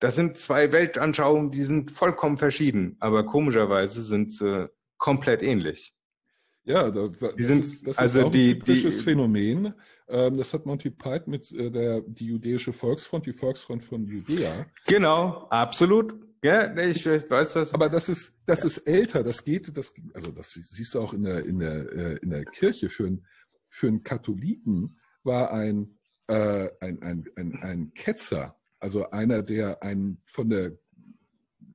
[0.00, 5.94] das sind zwei Weltanschauungen, die sind vollkommen verschieden, aber komischerweise sind sie komplett ähnlich.
[6.64, 9.72] Ja, das, sind, ist, das also ist auch die, ein typisches die, Phänomen.
[10.06, 14.66] Ähm, das hat Monty Python mit äh, der die jüdische Volksfront, die Volksfront von Judäa.
[14.86, 16.14] Genau, absolut.
[16.44, 17.72] Ja, ich weiß was.
[17.72, 18.66] Aber das ist das ja.
[18.66, 19.24] ist älter.
[19.24, 22.44] Das geht, das also das siehst du auch in der in der äh, in der
[22.44, 23.26] Kirche für ein
[23.68, 30.20] für einen Katholiken war ein, äh, ein, ein, ein, ein Ketzer, also einer, der ein
[30.24, 30.78] von der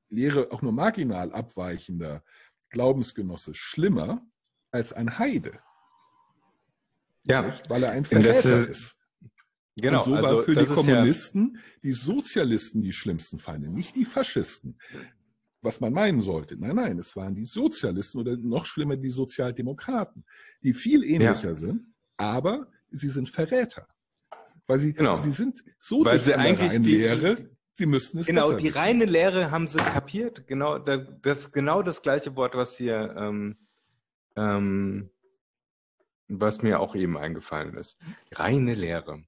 [0.08, 2.22] Lehre auch nur marginal abweichender
[2.70, 4.26] Glaubensgenosse schlimmer
[4.70, 5.58] als ein Heide.
[7.26, 7.52] Ja.
[7.68, 8.98] Weil er ein Verräter ist.
[9.76, 9.98] Genau.
[9.98, 14.04] Und so also, war für die Kommunisten ja die Sozialisten die schlimmsten Feinde, nicht die
[14.04, 14.78] Faschisten.
[15.64, 16.58] Was man meinen sollte.
[16.58, 20.22] Nein, nein, es waren die Sozialisten oder noch schlimmer die Sozialdemokraten,
[20.62, 21.54] die viel ähnlicher ja.
[21.54, 21.86] sind,
[22.18, 23.86] aber sie sind Verräter.
[24.66, 25.22] Weil sie, genau.
[25.22, 28.78] sie sind so Weil sie eigentlich die Lehre, sie müssten es Genau, die wissen.
[28.78, 30.46] reine Lehre haben sie kapiert.
[30.46, 33.56] Genau, das, genau das gleiche Wort, was hier, ähm,
[34.36, 35.10] ähm,
[36.28, 37.96] was mir auch eben eingefallen ist.
[38.32, 39.24] Reine Lehre.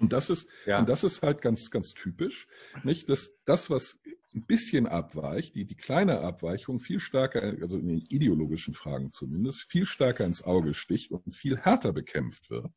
[0.00, 0.80] Und das ist, ja.
[0.80, 2.48] und das ist halt ganz, ganz typisch,
[2.82, 3.08] nicht?
[3.08, 4.00] Das, das, was
[4.34, 9.62] ein bisschen abweicht, die, die kleine Abweichung viel stärker, also in den ideologischen Fragen zumindest,
[9.62, 12.70] viel stärker ins Auge sticht und viel härter bekämpft wird,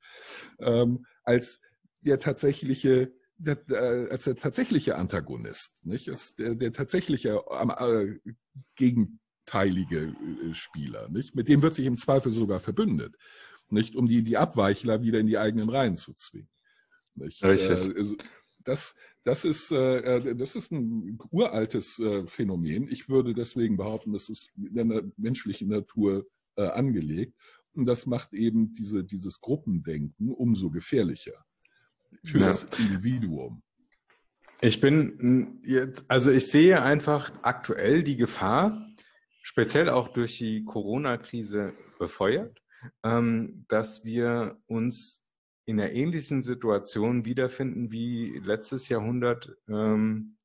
[0.59, 1.61] ähm, als
[2.01, 6.09] der tatsächliche, der, äh, als der tatsächliche Antagonist, nicht?
[6.09, 8.31] Als der, der tatsächliche äh,
[8.75, 11.35] gegenteilige äh, Spieler, nicht?
[11.35, 13.15] Mit dem wird sich im Zweifel sogar verbündet,
[13.69, 13.95] nicht?
[13.95, 16.49] Um die, die Abweichler wieder in die eigenen Reihen zu zwingen.
[17.15, 17.43] Nicht?
[17.43, 17.95] Richtig.
[17.95, 18.17] Äh,
[18.63, 22.87] das, das ist, äh, äh, das ist ein uraltes äh, Phänomen.
[22.89, 27.33] Ich würde deswegen behaupten, das ist in der menschlichen Natur äh, angelegt.
[27.73, 31.43] Und das macht eben diese, dieses Gruppendenken umso gefährlicher
[32.23, 32.47] für ja.
[32.47, 33.61] das Individuum.
[34.61, 38.87] Ich bin jetzt, also ich sehe einfach aktuell die Gefahr,
[39.41, 42.61] speziell auch durch die Corona-Krise befeuert,
[43.03, 45.22] ähm, dass wir uns
[45.65, 50.37] in einer ähnlichen Situation wiederfinden wie letztes Jahrhundert, ähm,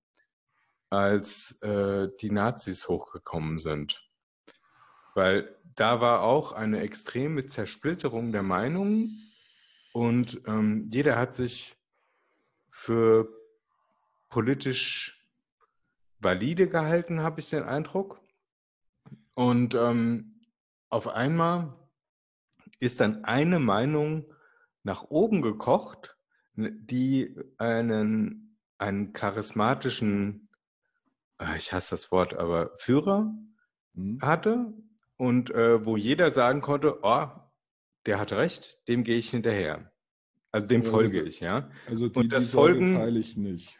[0.90, 4.08] als äh, die Nazis hochgekommen sind.
[5.14, 9.20] Weil da war auch eine extreme Zersplitterung der Meinungen
[9.92, 11.76] und ähm, jeder hat sich
[12.70, 13.28] für
[14.28, 15.26] politisch
[16.20, 18.20] valide gehalten, habe ich den Eindruck.
[19.34, 20.40] Und ähm,
[20.88, 21.74] auf einmal
[22.80, 24.24] ist dann eine Meinung
[24.88, 26.16] nach oben gekocht,
[26.56, 30.48] die einen, einen charismatischen,
[31.36, 33.30] ah, ich hasse das Wort, aber Führer
[33.92, 34.18] mhm.
[34.22, 34.72] hatte
[35.18, 37.26] und äh, wo jeder sagen konnte, oh,
[38.06, 39.92] der hat recht, dem gehe ich hinterher.
[40.52, 41.70] Also dem also, folge ich, ja.
[41.86, 43.78] Also die, und das die Folgen teile ich nicht.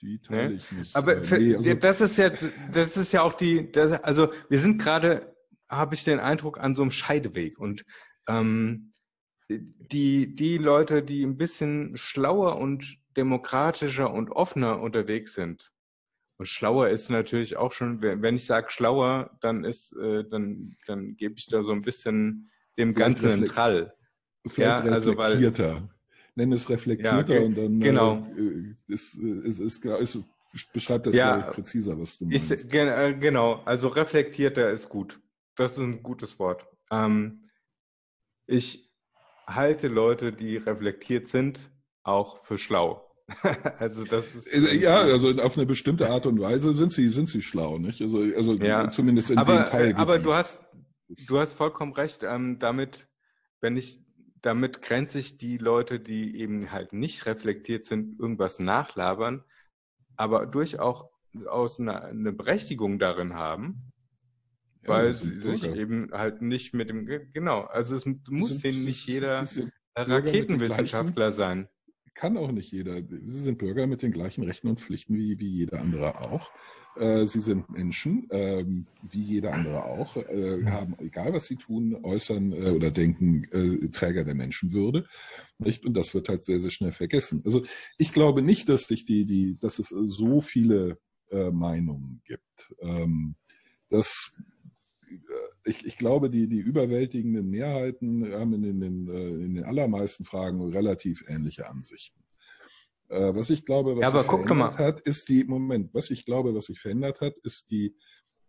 [0.00, 0.54] Die teile ne?
[0.56, 0.96] ich nicht.
[0.96, 2.32] Aber äh, nee, also das ist ja,
[2.72, 5.32] das ist ja auch die, das, also wir sind gerade,
[5.68, 7.84] habe ich den Eindruck, an so einem Scheideweg und
[8.26, 8.92] ähm,
[9.48, 15.72] die, die Leute, die ein bisschen schlauer und demokratischer und offener unterwegs sind
[16.36, 21.16] Und schlauer ist natürlich auch schon, wenn ich sage schlauer, dann ist, äh, dann, dann
[21.16, 23.94] gebe ich da so ein bisschen dem Ganzen einen Trall.
[24.46, 25.64] Vielleicht ja, reflektierter.
[25.64, 25.88] Also weil,
[26.36, 28.24] Nenn es reflektierter ja, okay, und dann genau.
[28.36, 30.14] äh, ist, ist, ist, ist,
[30.54, 32.52] ist, beschreibt das ja, präziser, was du meinst.
[32.52, 35.20] Ich, äh, genau, also reflektierter ist gut.
[35.56, 36.64] Das ist ein gutes Wort.
[36.92, 37.48] Ähm,
[38.46, 38.87] ich
[39.48, 41.70] halte Leute, die reflektiert sind,
[42.02, 43.04] auch für schlau.
[43.78, 47.28] also das ist äh, ja, also auf eine bestimmte Art und Weise sind sie sind
[47.28, 48.00] sie schlau, nicht?
[48.00, 48.88] Also also ja.
[48.90, 49.94] zumindest in aber, dem Teil.
[49.96, 50.66] Aber du hast
[51.26, 52.22] du hast vollkommen recht.
[52.22, 53.06] Ähm, damit,
[53.60, 54.00] wenn ich
[54.40, 59.44] damit grenze ich die Leute, die eben halt nicht reflektiert sind, irgendwas nachlabern,
[60.16, 63.87] aber durchaus eine, eine Berechtigung darin haben,
[64.88, 67.62] ja, weil sie sich eben halt nicht mit dem genau.
[67.62, 69.46] Also es muss denen nicht jeder
[69.96, 71.68] Raketenwissenschaftler sein
[72.18, 73.00] kann auch nicht jeder.
[73.00, 76.50] Sie sind Bürger mit den gleichen Rechten und Pflichten wie, wie jeder andere auch.
[76.96, 81.96] Äh, sie sind Menschen, ähm, wie jeder andere auch, äh, haben, egal was sie tun,
[82.02, 83.46] äußern äh, oder denken,
[83.92, 85.06] Träger der Menschenwürde.
[85.58, 85.86] Nicht?
[85.86, 87.40] Und das wird halt sehr, sehr schnell vergessen.
[87.44, 87.64] Also
[87.98, 90.98] ich glaube nicht, dass, sich die, die, dass es so viele
[91.30, 92.74] Meinungen gibt.
[92.80, 93.36] Ähm,
[93.90, 94.34] das
[95.64, 99.08] ich, ich glaube, die, die überwältigenden Mehrheiten haben in den, in,
[99.40, 102.22] in den allermeisten Fragen relativ ähnliche Ansichten.
[103.08, 106.54] Äh, was ich glaube, was ja, sich verändert hat, ist die, Moment, was ich glaube,
[106.54, 107.94] was sich verändert hat, ist die,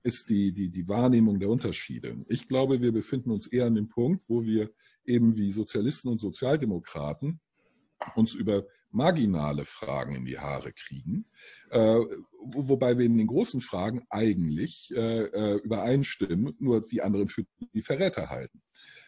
[0.04, 2.26] ist die, die, die Wahrnehmung der Unterschiede.
[2.28, 4.72] Ich glaube, wir befinden uns eher an dem Punkt, wo wir
[5.06, 7.40] eben wie Sozialisten und Sozialdemokraten
[8.16, 11.26] uns über marginale Fragen in die Haare kriegen,
[11.70, 12.00] äh,
[12.42, 17.82] wobei wir in den großen Fragen eigentlich äh, äh, übereinstimmen, nur die anderen für die
[17.82, 18.62] Verräter halten.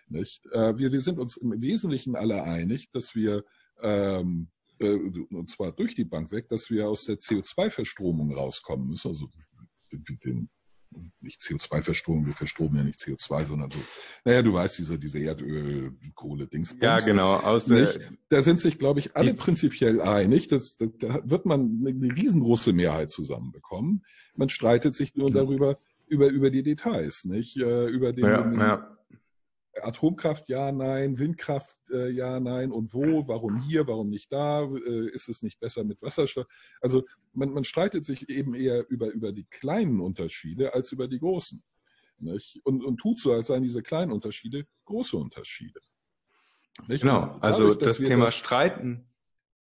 [0.08, 0.46] Nicht?
[0.52, 3.44] Äh, wir, wir sind uns im Wesentlichen alle einig, dass wir
[3.82, 4.94] ähm, äh,
[5.32, 9.30] und zwar durch die Bank weg, dass wir aus der CO2-Verstromung rauskommen müssen, also
[9.92, 10.50] den
[11.22, 13.80] nicht CO2-Verstromung, wir verstromen ja nicht CO2, sondern so,
[14.26, 16.76] naja, du weißt, diese, diese Erdöl, Kohle, Dings.
[16.82, 17.38] Ja, genau.
[17.38, 18.00] Aus nicht?
[18.30, 20.48] Da sind sich, glaube ich, alle prinzipiell einig.
[20.48, 24.04] Das, da, da wird man eine riesengroße Mehrheit zusammenbekommen.
[24.36, 25.78] Man streitet sich nur darüber,
[26.08, 27.58] über, über die Details, nicht?
[27.58, 28.98] Äh, über den, ja, ja.
[29.82, 35.10] Atomkraft ja, nein, Windkraft äh, ja, nein und wo, warum hier, warum nicht da, äh,
[35.12, 36.48] ist es nicht besser mit Wasserstoff?
[36.82, 41.20] Also man, man streitet sich eben eher über, über die kleinen Unterschiede als über die
[41.20, 41.64] großen.
[42.20, 42.60] Nicht?
[42.64, 45.80] Und, und tut so, als seien diese kleinen Unterschiede große Unterschiede.
[46.88, 47.02] Nicht?
[47.02, 49.08] Genau, also das Thema das, Streiten.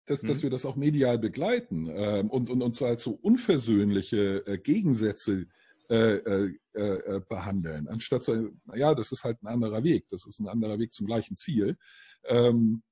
[0.06, 0.42] Dass, dass hm.
[0.44, 5.46] wir das auch medial begleiten ähm, und, und, und so als so unversöhnliche äh, Gegensätze
[5.92, 10.38] äh, äh, äh, behandeln, anstatt zu, ja, das ist halt ein anderer Weg, das ist
[10.40, 11.76] ein anderer Weg zum gleichen Ziel,
[12.24, 12.82] ähm,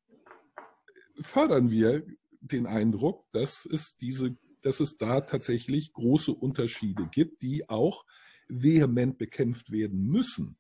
[1.23, 2.05] fördern wir
[2.43, 8.05] den Eindruck, dass es diese, dass es da tatsächlich große Unterschiede gibt, die auch
[8.49, 10.59] vehement bekämpft werden müssen.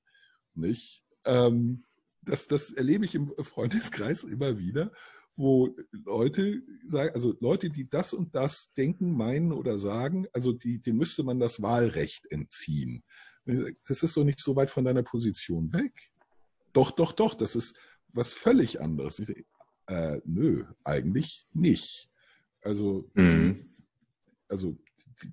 [0.54, 1.04] Nicht?
[1.26, 1.84] Ähm,
[2.22, 4.92] das, das erlebe ich im Freundeskreis immer wieder
[5.36, 10.80] wo Leute sagen, also Leute, die das und das denken, meinen oder sagen, also die,
[10.80, 13.02] denen müsste man das Wahlrecht entziehen.
[13.86, 15.92] Das ist doch nicht so weit von deiner Position weg.
[16.72, 17.76] Doch, doch, doch, das ist
[18.08, 19.18] was völlig anderes.
[19.18, 19.44] Ich,
[19.86, 22.10] äh, nö, eigentlich nicht.
[22.62, 23.56] Also, mhm.
[24.48, 24.78] also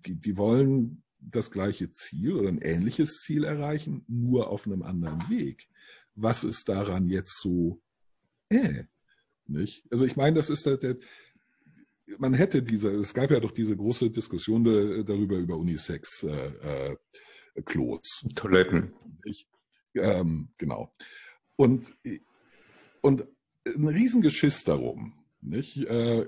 [0.05, 5.29] die, die wollen das gleiche Ziel oder ein ähnliches Ziel erreichen, nur auf einem anderen
[5.29, 5.67] Weg.
[6.15, 7.81] Was ist daran jetzt so?
[8.49, 8.85] Äh,
[9.49, 9.83] nicht?
[9.91, 10.97] Also ich meine, das ist der, der
[12.17, 16.95] man hätte diese, es gab ja doch diese große Diskussion darüber über Unisex äh, äh,
[17.65, 18.25] Klos.
[18.35, 18.93] Toiletten.
[19.95, 20.93] Ähm, genau.
[21.55, 21.87] Und,
[23.01, 23.27] und
[23.65, 25.25] ein Riesengeschiss darum.
[25.41, 25.77] Nicht?
[25.77, 26.27] Äh,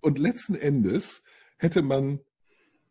[0.00, 1.24] und letzten Endes
[1.58, 2.20] hätte man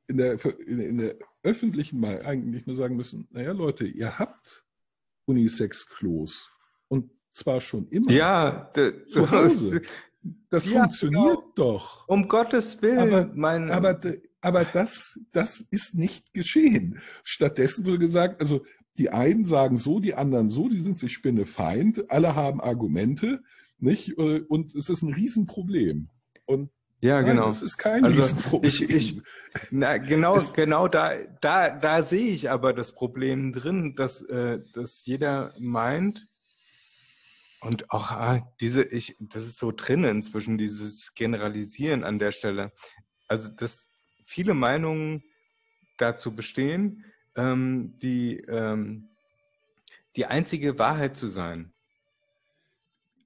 [0.08, 4.66] in der, in, in der öffentlichen mal eigentlich nur sagen müssen, naja Leute, ihr habt
[5.26, 6.52] Unisex-Klos
[6.88, 8.12] und zwar schon immer.
[8.12, 8.72] Ja,
[9.08, 9.82] zu Hause.
[10.50, 11.54] Das ja, funktioniert genau.
[11.56, 12.08] doch.
[12.08, 12.98] Um Gottes Willen.
[12.98, 14.00] Aber, mein aber,
[14.42, 17.00] aber das, das ist nicht geschehen.
[17.24, 18.66] Stattdessen wurde gesagt, also
[18.98, 23.42] die einen sagen so, die anderen so, die sind sich spinnefeind, alle haben Argumente,
[23.78, 24.18] nicht?
[24.18, 26.10] Und es ist ein Riesenproblem.
[26.46, 26.70] Und
[27.02, 27.48] ja, Nein, genau.
[27.48, 28.70] Das ist kein also Riesenproblem.
[28.70, 29.22] Ich, ich,
[29.70, 34.60] na, genau, es, genau da, da, da sehe ich aber das Problem drin, dass, äh,
[34.74, 36.26] dass jeder meint,
[37.66, 42.72] und auch ah, diese, ich, das ist so drin inzwischen, dieses Generalisieren an der Stelle.
[43.28, 43.88] Also, dass
[44.26, 45.24] viele Meinungen
[45.98, 47.04] dazu bestehen,
[47.36, 49.10] ähm, die, ähm,
[50.16, 51.74] die einzige Wahrheit zu sein.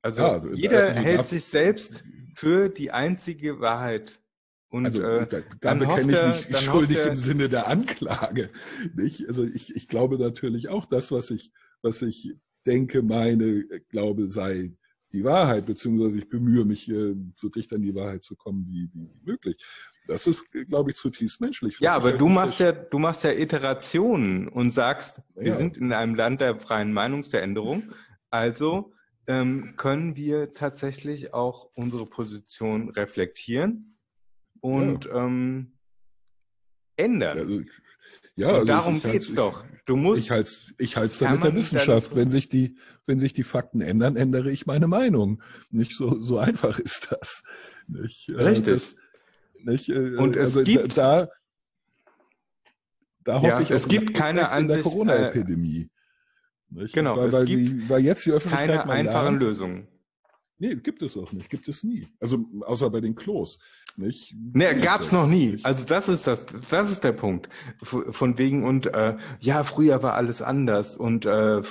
[0.01, 2.03] Also ja, jeder hält sich selbst
[2.35, 4.21] für die einzige Wahrheit
[4.69, 7.49] Und also äh, da, da dann hofft bekenne er- ich mich schuldig er- im Sinne
[7.49, 8.49] der Anklage.
[8.95, 9.27] Nicht?
[9.27, 14.27] Also ich, ich glaube natürlich auch das, was ich, was ich denke, meine, äh, glaube,
[14.29, 14.71] sei
[15.11, 18.89] die Wahrheit, beziehungsweise ich bemühe mich, äh, so dicht an die Wahrheit zu kommen, wie,
[18.93, 19.57] wie möglich.
[20.05, 21.79] Das ist, äh, glaube ich, zutiefst menschlich.
[21.79, 25.55] Ja, ich aber halt du machst ja, du machst ja Iterationen und sagst, wir Ja.
[25.55, 27.83] sind in einem Land der freien Meinungsveränderung,
[28.29, 28.93] also
[29.27, 33.97] ähm, können wir tatsächlich auch unsere Position reflektieren
[34.59, 35.73] und ähm,
[36.95, 37.37] ändern.
[37.37, 37.61] Also,
[38.39, 39.63] ja, also darum geht's doch.
[39.85, 42.15] Du musst, Ich halte ich halt's da mit der Wissenschaft.
[42.15, 45.41] Wenn sich die, wenn sich die Fakten ändern, ändere ich meine Meinung.
[45.71, 47.43] Nicht so, so einfach ist das.
[47.87, 48.73] Nicht, Äh, Richtig.
[48.73, 48.95] Das,
[49.63, 51.29] nicht, äh, Und es also gibt- da,
[53.23, 55.89] da hoffe Ja, ich es gibt keine in der Ansicht, äh, Corona-Epidemie.
[56.69, 56.93] Nicht?
[56.93, 59.87] Genau, weil, es weil, gibt sie, weil jetzt die Öffentlichkeit keine einfachen lernt, Lösungen.
[60.59, 62.07] Nee, gibt es auch nicht, gibt es nie.
[62.19, 63.59] Also außer bei den Klos.
[63.97, 64.33] Nicht?
[64.53, 65.53] Nee, Gibt gab's es noch nie.
[65.53, 65.65] nicht.
[65.65, 67.49] Also das ist das, das ist der Punkt.
[67.83, 71.61] Von wegen und äh, ja, früher war alles anders und äh,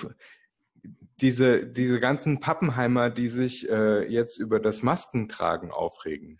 [1.21, 6.39] diese diese ganzen Pappenheimer, die sich äh, jetzt über das Maskentragen aufregen.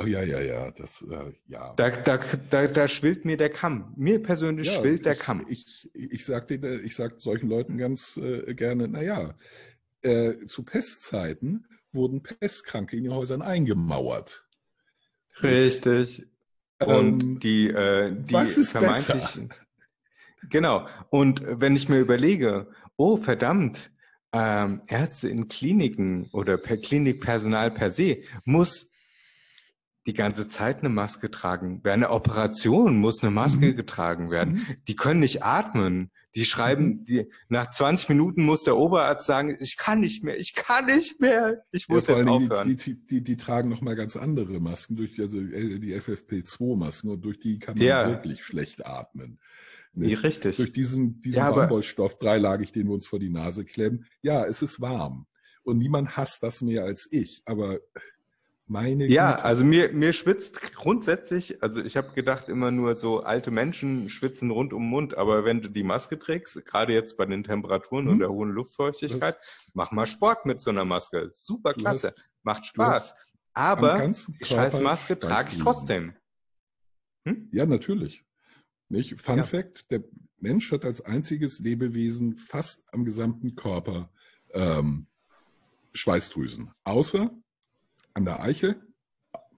[0.00, 1.74] Oh ja, ja, ja, das, äh, ja.
[1.74, 3.94] Da, da, da, da schwillt mir der Kamm.
[3.96, 5.44] Mir persönlich Ja, schwillt der ich, Kamm.
[5.48, 9.34] Ich, ich sag den, ich sag solchen Leuten ganz äh, gerne, naja,
[10.02, 14.46] äh, zu Pestzeiten wurden Pestkranke in den Häusern eingemauert.
[15.42, 16.26] Richtig.
[16.80, 19.40] Und Ähm, die, äh, die was ist vermeintlich.
[20.50, 20.86] Genau.
[21.10, 23.90] Und wenn ich mir überlege, oh verdammt,
[24.32, 28.88] ähm, Ärzte in Kliniken oder per Klinikpersonal per se muss
[30.06, 31.82] die ganze Zeit eine Maske tragen.
[31.82, 33.76] Bei einer Operation muss eine Maske Mhm.
[33.76, 34.54] getragen werden.
[34.54, 34.66] Mhm.
[34.86, 36.10] Die können nicht atmen.
[36.38, 40.54] Die schreiben, die, nach 20 Minuten muss der Oberarzt sagen, ich kann nicht mehr, ich
[40.54, 42.68] kann nicht mehr, ich Ja, muss vor jetzt aufhören.
[42.68, 45.94] die, die, die, die tragen noch mal ganz andere Masken, durch die, also äh, die
[45.94, 48.08] FFP2-Masken, und durch die kann man Ja.
[48.08, 49.38] wirklich schlecht atmen.
[49.94, 50.22] Nicht?
[50.22, 50.56] richtig.
[50.56, 54.04] Durch diesen, diesen Ja, Baumwollstoff dreilagig, den wir uns vor die Nase klemmen.
[54.22, 55.26] Ja, es ist warm.
[55.62, 57.42] Und niemand hasst das mehr als ich.
[57.46, 57.80] Aber
[58.68, 59.44] meine Ja, Güte.
[59.44, 64.50] also mir, mir schwitzt grundsätzlich, also ich habe gedacht immer nur so alte Menschen schwitzen
[64.50, 68.04] rund um den Mund, aber wenn du die Maske trägst, gerade jetzt bei den Temperaturen
[68.04, 68.10] Mhm.
[68.12, 69.38] und der hohen Luftfeuchtigkeit,
[69.72, 71.30] mach mal Sport mit so einer Maske.
[71.32, 73.16] Super klasse, hast- macht Spaß.
[73.54, 76.14] Aber die scheiß Maske trage ich trotzdem.
[77.26, 77.48] Hm?
[77.52, 78.24] Ja, natürlich.
[78.88, 79.20] Nicht?
[79.20, 79.42] Fun Ja.
[79.42, 80.04] Fact, der
[80.38, 84.10] Mensch hat als einziges Lebewesen fast am gesamten Körper
[84.54, 85.06] ähm,
[85.94, 86.70] Schweißdrüsen.
[86.84, 87.30] Außer
[88.18, 88.82] an der Eichel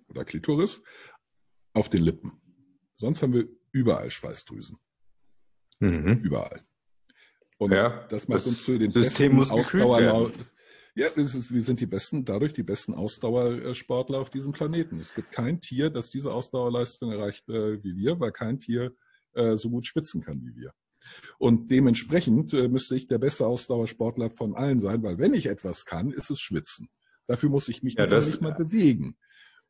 [0.08, 0.82] oder Klitoris
[1.72, 2.40] auf den Lippen.
[2.96, 4.78] Sonst haben wir überall Schweißdrüsen.
[5.80, 6.20] Mhm.
[6.22, 6.60] Überall.
[7.58, 10.30] Und Ja, das macht das uns zu den System besten Ausdauer.
[10.94, 15.00] Ja, ist, wir sind die besten, dadurch die besten Ausdauersportler auf diesem Planeten.
[15.00, 18.92] Es gibt kein Tier, das diese Ausdauerleistung erreicht äh, wie wir, weil kein Tier
[19.32, 20.72] äh, so gut schwitzen kann wie wir.
[21.38, 25.86] Und dementsprechend äh, müsste ich der beste Ausdauersportler von allen sein, weil wenn ich etwas
[25.86, 26.90] kann, ist es schwitzen.
[27.30, 29.16] Dafür muss ich mich Ja, das- nicht mal bewegen.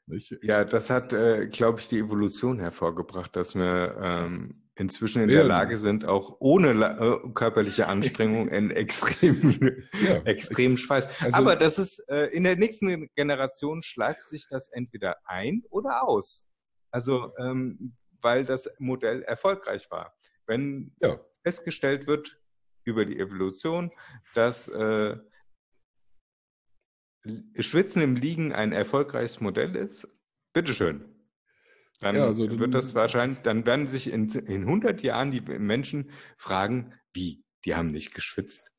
[0.06, 0.34] Nicht?
[0.42, 5.42] Ja, das hat, äh, glaube ich, die Evolution hervorgebracht, dass wir ähm, inzwischen in der
[5.42, 5.46] Ja.
[5.46, 10.22] Lage sind, auch ohne äh, körperliche Anstrengung einen extremen, Ja.
[10.24, 11.06] extremen Schweiß.
[11.20, 16.08] Also- Aber das ist, äh, in der nächsten Generation schleicht sich das entweder ein oder
[16.08, 16.48] aus.
[16.90, 20.14] Also, ähm, weil das Modell erfolgreich war.
[20.46, 21.20] Wenn Ja.
[21.42, 22.38] festgestellt wird
[22.84, 23.92] über die Evolution,
[24.34, 25.16] dass äh,
[27.58, 30.08] Schwitzen im Liegen ein erfolgreiches Modell ist,
[30.52, 31.04] bitteschön.
[32.00, 35.40] Dann Ja, also dann- wird das wahrscheinlich, dann werden sich in, in 100 Jahren die
[35.40, 38.72] Menschen fragen, wie, die haben nicht geschwitzt.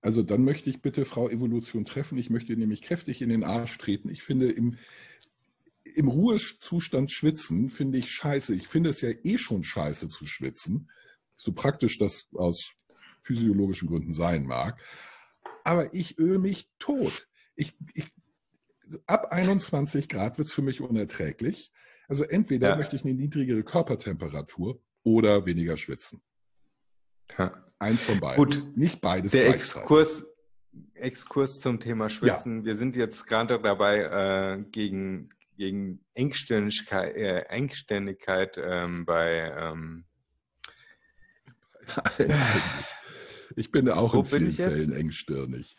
[0.00, 2.18] Also dann möchte ich bitte Frau Evolution treffen.
[2.18, 4.08] Ich möchte nämlich kräftig in den Arsch treten.
[4.10, 4.78] Ich finde im,
[5.82, 8.54] im Ruhezustand schwitzen, finde ich scheiße.
[8.54, 10.88] Ich finde es ja eh schon scheiße zu schwitzen.
[11.36, 12.74] So praktisch das aus
[13.22, 14.80] physiologischen Gründen sein mag.
[15.64, 17.27] Aber ich öle mich tot.
[17.58, 18.06] Ich, ich,
[19.06, 21.72] ab 21 Grad wird es für mich unerträglich.
[22.06, 22.76] Also entweder Ja.
[22.76, 26.22] möchte ich eine niedrigere Körpertemperatur oder weniger schwitzen.
[27.36, 27.64] Ja.
[27.80, 28.44] Eins von beiden.
[28.44, 28.76] Gut.
[28.76, 29.48] Nicht beides Der.
[29.48, 30.24] Exkurs,
[30.94, 32.64] Exkurs zum Thema Schwitzen.
[32.64, 33.98] Wir sind jetzt gerade dabei,
[34.58, 40.04] äh, gegen, gegen Engstirnigkeit, äh, Engstirnigkeit ähm, bei ähm,
[43.56, 44.52] Ich bin auch Wo in vielen?
[44.52, 45.76] Fällen engstirnig.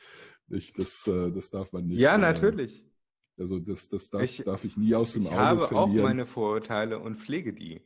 [0.50, 2.00] Ich, das, äh, das darf man nicht.
[2.00, 2.86] Ja, äh, natürlich.
[3.38, 6.04] Also das, das darf, Ich- darf ich nie aus dem Ich Auge habe auch verlieren.
[6.06, 7.82] meine Vorurteile und pflege die.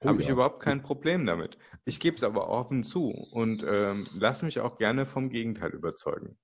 [0.00, 0.34] Oh habe ich ja.
[0.34, 1.56] überhaupt kein Problem damit.
[1.84, 6.36] Ich gebe es aber offen zu und ähm, lass mich auch gerne vom Gegenteil überzeugen.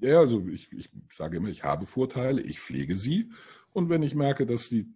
[0.00, 3.32] Ja, also ich, ich sage immer, ich habe Vorteile, ich pflege sie.
[3.72, 4.86] Und wenn ich merke, dass die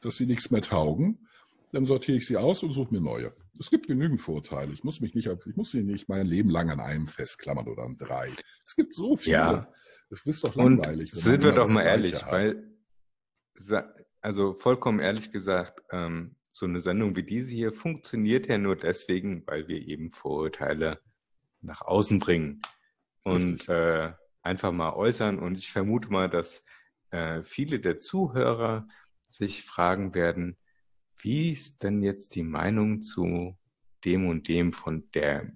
[0.00, 1.28] dass sie nichts mehr taugen,
[1.72, 3.34] dann sortiere ich sie aus und suche mir neue.
[3.58, 4.72] Es gibt genügend Vorteile.
[4.72, 7.82] Ich muss mich nicht, ich muss sie nicht mein Leben lang an einem festklammern oder
[7.84, 8.30] an drei.
[8.64, 9.36] Es gibt so viele.
[9.36, 9.72] Ja.
[10.10, 11.10] Das ist doch langweilig.
[11.12, 12.32] sind wir doch mal ehrlich, hat.
[12.32, 12.70] weil,
[14.20, 19.42] also vollkommen ehrlich gesagt, ähm, so eine Sendung wie diese hier funktioniert ja nur deswegen,
[19.46, 21.00] weil wir eben Vorurteile
[21.62, 22.60] nach außen bringen
[23.22, 24.12] und äh,
[24.42, 25.38] einfach mal äußern.
[25.38, 26.62] Und ich vermute mal, dass
[27.10, 28.86] äh, viele der Zuhörer
[29.24, 30.58] sich fragen werden,
[31.22, 33.56] wie ist denn jetzt die Meinung zu
[34.04, 35.52] dem und dem von der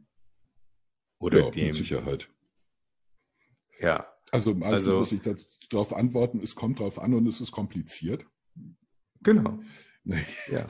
[1.19, 1.67] oder ja, dem?
[1.67, 2.29] mit Sicherheit.
[3.81, 5.21] Ja, Also meistens Also- muss ich
[5.71, 8.27] darauf antworten, es kommt drauf an und es ist kompliziert.
[9.23, 9.61] genau.
[10.51, 10.67] Ja.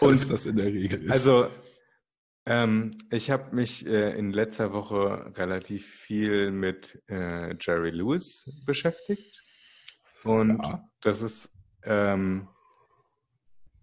[0.00, 1.10] Und das in der Regel ist.
[1.10, 1.50] Also,
[2.46, 9.44] ähm, ich habe mich äh, in letzter Woche relativ viel mit äh, Jerry Lewis beschäftigt.
[10.24, 10.88] Und Ja.
[11.02, 11.50] das ist
[11.82, 12.48] ähm,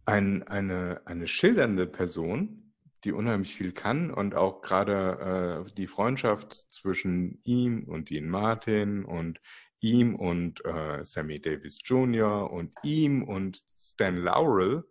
[0.08, 6.54] ein, eine, eine schildernde Person, die unheimlich viel kann und auch gerade äh, die Freundschaft
[6.54, 9.42] zwischen ihm und Dean Martin und
[9.80, 12.50] ihm und äh, Sammy Davis Jr.
[12.50, 14.90] und ihm und Stan Laurel.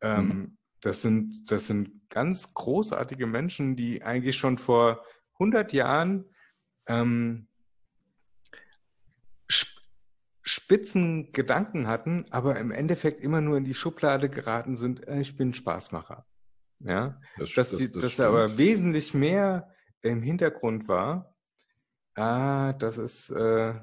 [0.00, 0.58] Ähm, Mhm.
[0.80, 5.04] das, sind, das sind ganz großartige Menschen, die eigentlich schon vor
[5.34, 6.24] 100 Jahren
[6.86, 7.48] ähm,
[10.54, 15.36] spitzen Gedanken hatten, aber im Endeffekt immer nur in die Schublade geraten sind, äh, ich
[15.36, 16.24] bin Spaßmacher.
[16.80, 21.34] Ja, das, dass, das- die, das dass da aber wesentlich mehr im Hintergrund war,
[22.14, 23.74] ah, das ist äh,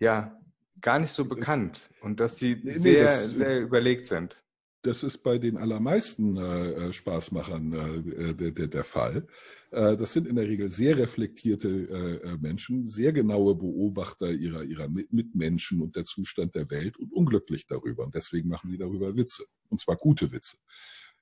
[0.00, 0.36] ja
[0.80, 4.42] gar nicht so Das- bekannt und dass sie Nee, sehr, das- sehr überlegt sind.
[4.82, 9.26] Das ist bei den allermeisten äh, äh, Spaßmachern äh, der, der, der Fall.
[9.72, 14.62] Äh, das sind in der Regel sehr reflektierte äh, äh, Menschen, sehr genaue Beobachter ihrer,
[14.62, 18.04] ihrer Mit- Mitmenschen und der Zustand der Welt und unglücklich darüber.
[18.04, 19.44] Und deswegen machen sie darüber Witze.
[19.68, 20.56] Und zwar gute Witze.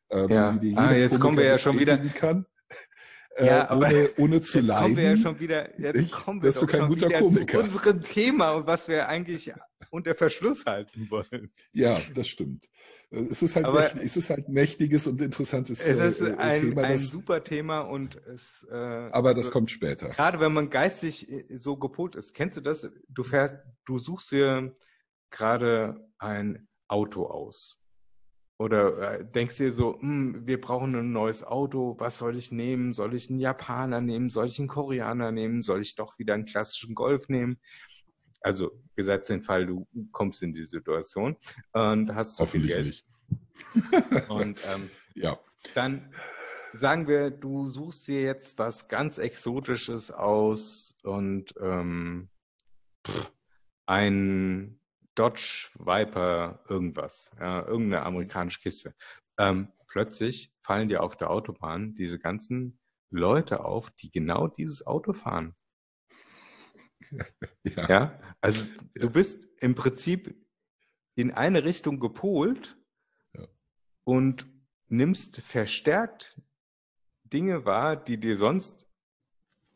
[0.09, 0.53] Äh, Ja.
[0.53, 2.47] die Ah, jetzt kommen wir ja schon wieder- Kann,
[3.37, 4.83] äh, Ja, aber ohne, ohne zu Jetzt leiden.
[4.85, 7.59] kommen wir ja schon wieder, jetzt kommen wir du doch kein schon guter wieder Komiker.
[7.59, 9.53] zu unserem Thema und was wir eigentlich
[9.91, 11.53] unter Verschluss halten wollen.
[11.73, 12.69] Ja, das stimmt.
[13.11, 16.37] Es ist halt, Aber- mächtig, es ist halt mächtiges und interessantes Es ist äh, äh,
[16.37, 16.83] ein, Thema.
[16.83, 20.09] ein Das, super Thema und es, äh, aber das also, kommt später.
[20.11, 22.35] gerade wenn man geistig äh, so gepolt ist.
[22.35, 22.91] Kennst du das?
[23.09, 24.77] Du fährst, du suchst dir
[25.31, 27.81] gerade ein Auto aus.
[28.61, 32.93] Oder äh, denkst dir so, hm, wir brauchen ein neues Auto, was soll ich nehmen?
[32.93, 34.31] Soll ich einen Japaner nehmen?
[34.31, 35.63] Soll ich einen Koreaner nehmen?
[35.63, 37.61] Soll ich doch wieder einen klassischen Golf nehmen?
[38.41, 41.37] Also, gesetzt den Fall, du kommst in die Situation
[41.73, 42.87] und hast so viel Geld.
[42.87, 43.07] nicht.
[44.29, 45.39] Und ähm, Ja,
[45.75, 46.13] dann
[46.73, 52.29] sagen wir, du suchst dir jetzt was ganz Exotisches aus und ähm,
[53.07, 53.33] pff,
[53.87, 54.81] ein
[55.15, 58.95] Dodge Viper irgendwas, ja, irgendeine amerikanische Kiste.
[59.39, 62.79] Ähm, plötzlich fallen dir auf der Autobahn diese ganzen
[63.11, 65.55] Leute auf, die genau dieses Auto fahren.
[67.65, 67.89] ja.
[67.89, 68.83] Ja, also Ja.
[69.03, 70.35] du bist im Prinzip
[71.17, 72.77] in eine Richtung gepolt
[73.35, 73.47] Ja.
[74.05, 74.47] und
[74.89, 76.41] nimmst verstärkt
[77.25, 78.87] Dinge wahr, die dir sonst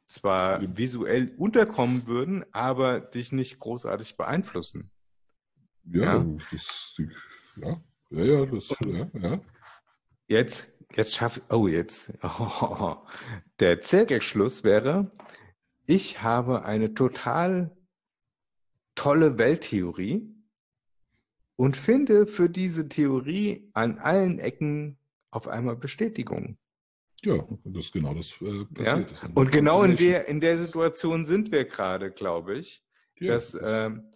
[0.07, 4.91] zwar visuell unterkommen würden, aber dich nicht großartig beeinflussen.
[5.85, 6.27] Ja, Ja.
[6.51, 6.97] das,
[7.57, 9.41] ja, ja, ja, das, ja, ja.
[10.29, 12.13] Jetzt, jetzt schaff, oh, jetzt,
[13.61, 15.11] der Zirkelschluss wäre,
[15.87, 17.77] ich habe eine total
[18.95, 20.29] tolle Welttheorie
[21.57, 24.99] und finde für diese Theorie an allen Ecken
[25.31, 26.59] auf einmal Bestätigung.
[27.25, 28.65] Ja, das ist genau das äh, Ja?
[28.99, 29.13] passiert.
[29.13, 29.25] ist.
[29.35, 32.85] Und genau in der, in der Situation sind wir gerade, glaube ich,
[33.21, 34.11] Ja, dass das- ähm,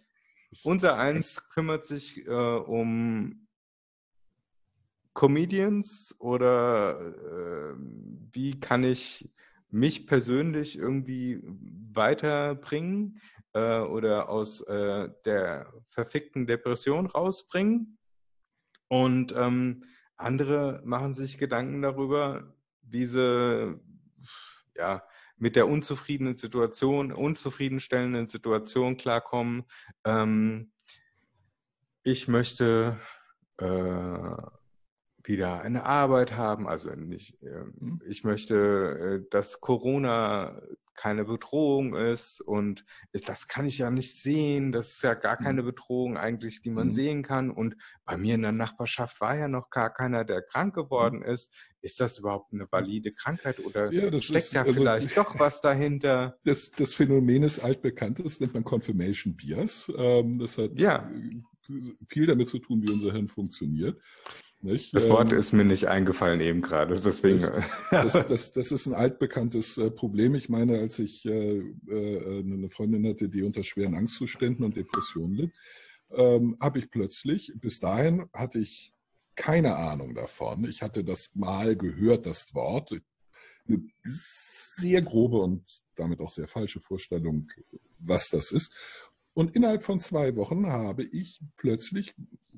[0.51, 3.47] das- unser Eins kümmert sich äh, um
[5.13, 7.75] Comedians oder äh,
[8.33, 9.31] wie kann ich
[9.69, 13.19] mich persönlich irgendwie weiterbringen
[13.53, 17.97] äh, oder aus äh, der verfickten Depression rausbringen.
[18.87, 19.83] Und ähm,
[20.15, 23.79] andere machen sich Gedanken darüber, wie sie
[24.75, 25.03] ja,
[25.37, 29.65] mit der unzufriedenen Situation, unzufriedenstellenden Situation klarkommen.
[30.03, 30.71] Ähm,
[32.03, 32.97] ich möchte
[33.57, 34.37] äh,
[35.27, 38.01] wieder eine Arbeit haben, also nicht, äh, Mhm.
[38.07, 38.55] ich möchte,
[39.25, 40.61] äh, dass Corona
[40.95, 45.37] keine Bedrohung ist und ich, das kann ich ja nicht sehen, das ist ja gar
[45.37, 46.91] keine Bedrohung eigentlich, die man Mhm.
[46.93, 47.75] sehen kann und
[48.05, 51.53] bei mir in der Nachbarschaft war ja noch gar keiner, der krank geworden ist.
[51.81, 55.61] Ist das überhaupt eine valide Krankheit oder Ja, steckt ist- da also- vielleicht doch was
[55.61, 56.39] dahinter?
[56.45, 59.91] Das, das Phänomen ist altbekannt, das nennt man Confirmation Bias.
[59.95, 61.07] Ähm, das hat Ja.
[61.11, 61.41] äh,
[62.09, 64.01] viel damit zu tun, wie unser Hirn funktioniert.
[64.59, 64.95] Nicht?
[64.95, 67.47] Das Wort ähm, ist mir nicht eingefallen eben gerade, deswegen.
[67.91, 70.33] Das, das, das ist ein altbekanntes äh, Problem.
[70.33, 75.35] Ich meine, als ich äh, äh, eine Freundin hatte, die unter schweren Angstzuständen und Depressionen
[75.35, 75.51] litt,
[76.11, 78.93] ähm, habe ich plötzlich, bis dahin hatte ich
[79.35, 80.65] keine Ahnung davon.
[80.65, 82.91] Ich hatte das mal gehört, das Wort.
[83.67, 85.63] Eine sehr grobe und
[85.95, 87.49] damit auch sehr falsche Vorstellung,
[87.99, 88.73] was das ist.
[89.33, 92.15] Und innerhalb von zwei Wochen habe ich plötzlich,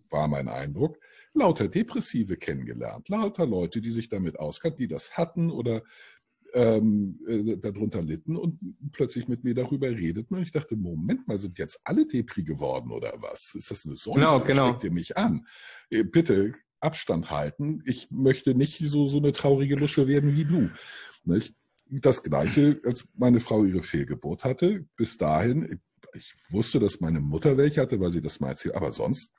[0.09, 0.97] war mein Eindruck,
[1.39, 3.09] lauter Depressive kennengelernt.
[3.09, 5.83] Lauter Leute, die sich damit auskannten, die das hatten oder
[6.53, 8.59] ähm, äh, darunter litten und
[8.91, 10.35] plötzlich mit mir darüber redeten.
[10.35, 13.55] Und ich dachte, Moment mal, sind jetzt alle Depri geworden oder was?
[13.55, 14.19] Ist das eine Sorge?
[14.19, 14.69] Genau, genau.
[14.69, 15.45] Steckt ihr mich an?
[15.89, 17.83] Äh, bitte Abstand halten.
[17.85, 20.69] Ich möchte nicht so, so eine traurige Lusche werden wie du.
[21.23, 21.53] Nicht?
[21.91, 24.85] Das Gleiche, als meine Frau ihre Fehlgeburt hatte.
[24.95, 25.79] Bis dahin,
[26.13, 29.31] ich wusste, dass meine Mutter welche hatte, weil sie das mal erzählt, aber sonst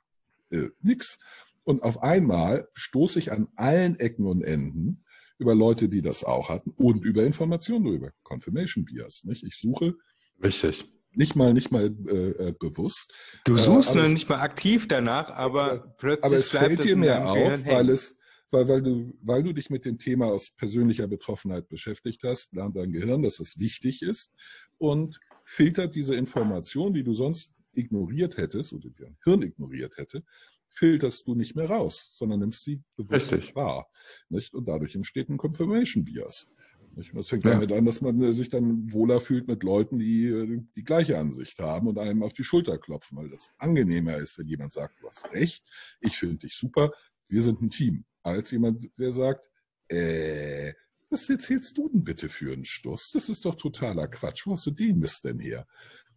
[0.51, 1.19] äh, nix.
[1.63, 5.03] Und auf einmal stoße ich an allen Ecken und Enden
[5.37, 8.11] über Leute, die das auch hatten und über Informationen darüber.
[8.23, 9.23] Confirmation Bias.
[9.23, 9.43] Nicht?
[9.43, 9.95] Ich suche.
[10.43, 10.85] Richtig.
[11.13, 13.13] Nicht mal, nicht mal äh, äh bewusst.
[13.43, 17.29] Du suchst äh, nicht mal aktiv danach, aber, aber plötzlich aber es fällt dir mehr
[17.29, 18.17] auf, weil es,
[18.49, 22.77] weil, weil du, weil du dich mit dem Thema aus persönlicher Betroffenheit beschäftigt hast, lernt
[22.77, 24.33] dein Gehirn, dass es wichtig ist
[24.77, 30.23] und filtert diese Information, die du sonst ignoriert hättest oder dein Hirn ignoriert hätte,
[30.71, 33.55] filterst du nicht mehr raus, sondern nimmst sie bewusst Richtig.
[33.55, 33.87] wahr.
[34.29, 34.53] Nicht?
[34.53, 36.47] Und dadurch entsteht ein Confirmation Bias.
[36.95, 37.11] Nicht?
[37.13, 37.51] Und das fängt ja.
[37.51, 41.87] damit an, dass man sich dann wohler fühlt mit Leuten, die die gleiche Ansicht haben
[41.87, 45.31] und einem auf die Schulter klopfen, weil das angenehmer ist, wenn jemand sagt, du hast
[45.31, 45.63] recht,
[45.99, 46.91] ich finde dich super,
[47.27, 49.49] wir sind ein Team, als jemand, der sagt,
[49.87, 50.73] äh,
[51.09, 53.11] was erzählst du denn bitte für einen Stuss?
[53.11, 54.47] Das ist doch totaler Quatsch.
[54.47, 55.67] Wo hast du den Mist denn her?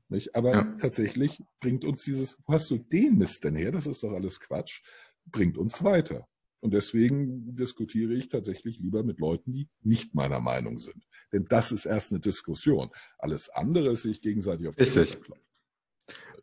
[0.08, 0.34] Nicht?
[0.34, 0.76] Aber ja.
[0.78, 3.72] tatsächlich bringt uns dieses, wo hast du den Mist denn her?
[3.72, 4.82] Das ist doch alles Quatsch,
[5.26, 6.26] bringt uns weiter.
[6.60, 11.06] Und deswegen diskutiere ich tatsächlich lieber mit Leuten, die nicht meiner Meinung sind.
[11.30, 12.90] Denn das ist erst eine Diskussion.
[13.18, 15.34] Alles andere ist sich gegenseitig auf die klopfen.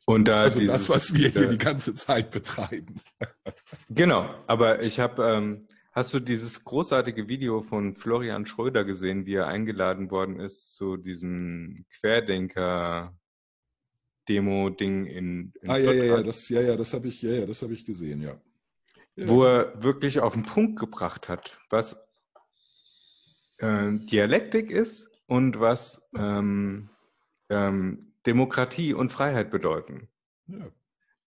[0.06, 3.02] Und da also dieses, das, was wir hier die ganze Zeit betreiben.
[3.90, 9.36] Genau, aber ich habe, ähm, hast du dieses großartige Video von Florian Schröder gesehen, wie
[9.36, 13.18] er eingeladen worden ist zu diesem Querdenker
[14.32, 17.46] Demo-Ding in, in Ah, ja, ja, ja, das, ja, ja, das habe ich, ja, ja,
[17.46, 18.40] das habe ich gesehen, ja.
[19.16, 19.28] ja.
[19.28, 22.08] Wo er wirklich auf den Punkt gebracht hat, was
[23.58, 26.90] äh, Dialektik ist und was ähm,
[27.50, 30.08] ähm, Demokratie und Freiheit bedeuten.
[30.48, 30.72] Ja.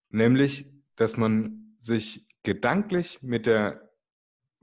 [0.09, 3.91] Nämlich, dass man sich gedanklich mit der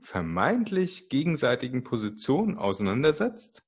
[0.01, 3.65] vermeintlich gegenseitigen Position auseinandersetzt,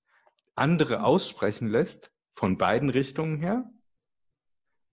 [0.56, 3.72] andere aussprechen lässt, von beiden Richtungen her,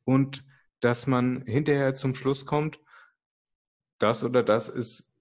[0.05, 0.45] und
[0.81, 2.79] dass man hinterher zum Schluss kommt,
[3.99, 5.17] das oder das ist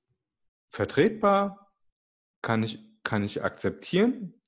[0.69, 1.71] vertretbar,
[2.41, 4.41] kann ich, kann ich akzeptieren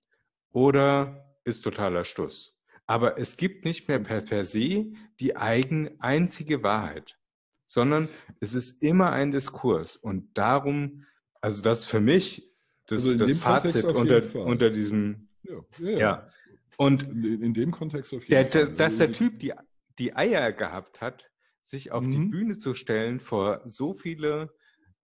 [0.52, 2.56] oder ist totaler Stuss.
[2.86, 7.18] Aber es gibt nicht mehr per, per se die eigen, einzige Wahrheit,
[7.66, 8.10] sondern
[8.40, 9.96] es ist immer ein Diskurs.
[9.96, 11.06] Und darum,
[11.42, 12.52] also das für mich,
[12.88, 15.30] das, also das Fazit unter, unter diesem.
[15.44, 16.30] Ja, ja, ja.
[16.78, 18.76] Und in, in, dem Kontext auf jeden der, Fall.
[18.76, 19.54] Dass der Typ die
[20.00, 21.30] die Eier gehabt hat,
[21.62, 22.12] sich auf mhm.
[22.12, 24.54] die Bühne zu stellen vor so viele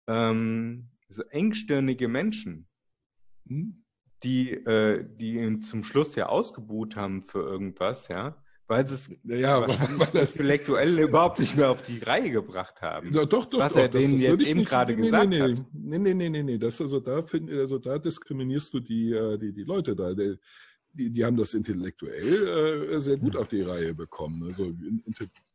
[0.07, 2.69] ähm, so engstirnige Menschen,
[3.45, 3.85] mhm.
[4.23, 9.11] die, äh, die ihn zum Schluss ja ausgebuht haben für irgendwas, ja, weil sie es
[9.23, 9.77] ja, weil
[10.13, 13.13] das intellektuell überhaupt nicht mehr auf die Reihe gebracht haben.
[13.13, 15.51] Ja, doch, doch, was doch, er denen jetzt eben nicht, gerade nee, gesagt nee, hat.
[15.73, 19.39] Nee, nee, nee, nee, nee, das, also da find, also da diskriminierst du die, äh,
[19.39, 20.13] die, die Leute da.
[20.97, 24.43] Die, die haben das intellektuell äh, sehr gut auf die Reihe bekommen.
[24.45, 24.73] Also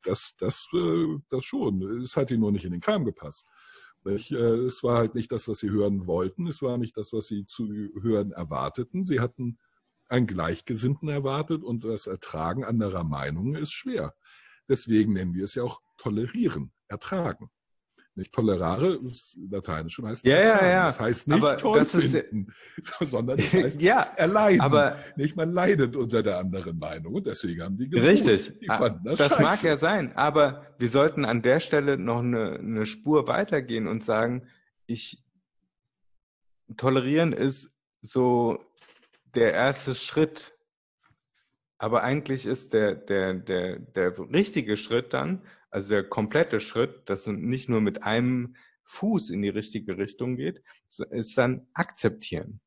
[0.04, 2.02] das, das, äh, das schon.
[2.02, 3.46] Es hat ihnen nur nicht in den Kram gepasst.
[4.06, 6.48] Ich, äh, es war halt nicht das, was sie hören wollten.
[6.48, 7.68] Es war nicht das, was sie zu
[8.02, 9.06] hören erwarteten.
[9.06, 9.58] Sie hatten
[10.08, 14.14] einen Gleichgesinnten erwartet und das Ertragen anderer Meinungen ist schwer.
[14.68, 17.50] Deswegen nennen wir es ja auch tolerieren, ertragen.
[18.16, 20.86] Nicht tolerare, ist lateinisch heißt ja, ja, ja.
[20.88, 24.59] Das heißt nicht aber toll finden, ist, sondern das heißt ja, erleiden.
[24.59, 28.05] Aber nicht man leidet unter der anderen Meinung und deswegen haben die gewohnt.
[28.05, 28.59] Richtig.
[28.59, 32.59] Die fanden das, das mag ja sein, aber wir sollten an der Stelle noch eine,
[32.59, 34.47] eine Spur weitergehen und sagen,
[34.88, 35.24] ich
[36.78, 37.70] tolerieren ist
[38.01, 38.59] so
[39.36, 40.53] der erste Schritt.
[41.82, 47.22] Aber eigentlich ist der, der, der, der richtige Schritt dann, also der komplette Schritt, dass
[47.22, 50.62] es nicht nur mit einem Fuß in die richtige Richtung geht,
[51.10, 52.62] ist dann akzeptieren.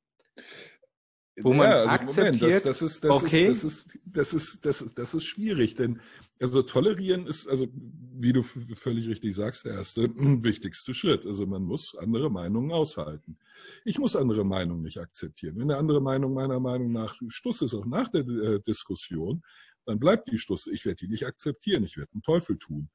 [1.43, 3.47] Wo man ja, also akzeptiert, Moment, das, das, ist, das, okay.
[3.47, 6.01] ist, das, ist, das, ist, das, ist, das ist schwierig, denn
[6.41, 7.69] also tolerieren ist, also
[8.17, 10.09] wie du völlig richtig sagst, der erste
[10.45, 11.27] wichtigste Schritt.
[11.27, 13.39] Also man muss andere Meinungen aushalten.
[13.85, 15.57] Ich muss andere Meinungen nicht akzeptieren.
[15.57, 19.43] Wenn eine andere Meinung meiner Meinung nach Stuss ist, auch nach der äh, Diskussion,
[19.85, 20.67] dann bleibt die Stuss.
[20.67, 21.85] Ich werde die nicht akzeptieren.
[21.85, 22.89] Ich werde einen Teufel tun.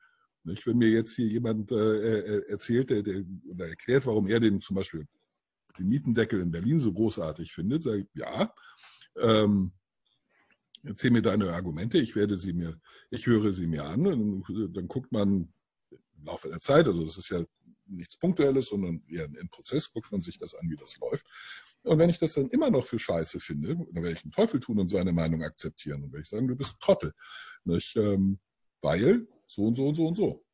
[0.43, 0.65] Nicht?
[0.65, 4.61] Wenn mir jetzt hier jemand äh, äh erzählt der, der, oder erklärt, warum er den
[4.61, 5.05] zum Beispiel
[5.79, 8.53] den Mietendeckel in Berlin so großartig findet, sage ich, ja,
[9.17, 9.71] ähm,
[10.83, 14.87] erzähl mir deine Argumente, ich werde sie mir, ich höre sie mir an und dann
[14.87, 15.49] guckt man
[15.91, 17.43] im Laufe der Zeit, also das ist ja
[17.85, 21.25] nichts Punktuelles, sondern eher ein Prozess, guckt man sich das an, wie das läuft.
[21.83, 24.59] Und wenn ich das dann immer noch für scheiße finde, dann werde ich einen Teufel
[24.59, 26.03] tun und seine Meinung akzeptieren.
[26.03, 27.13] Und werde ich sagen, du bist Trottel.
[27.63, 27.95] Nicht?
[27.95, 28.37] Ähm,
[28.81, 30.45] weil so und so und so und so.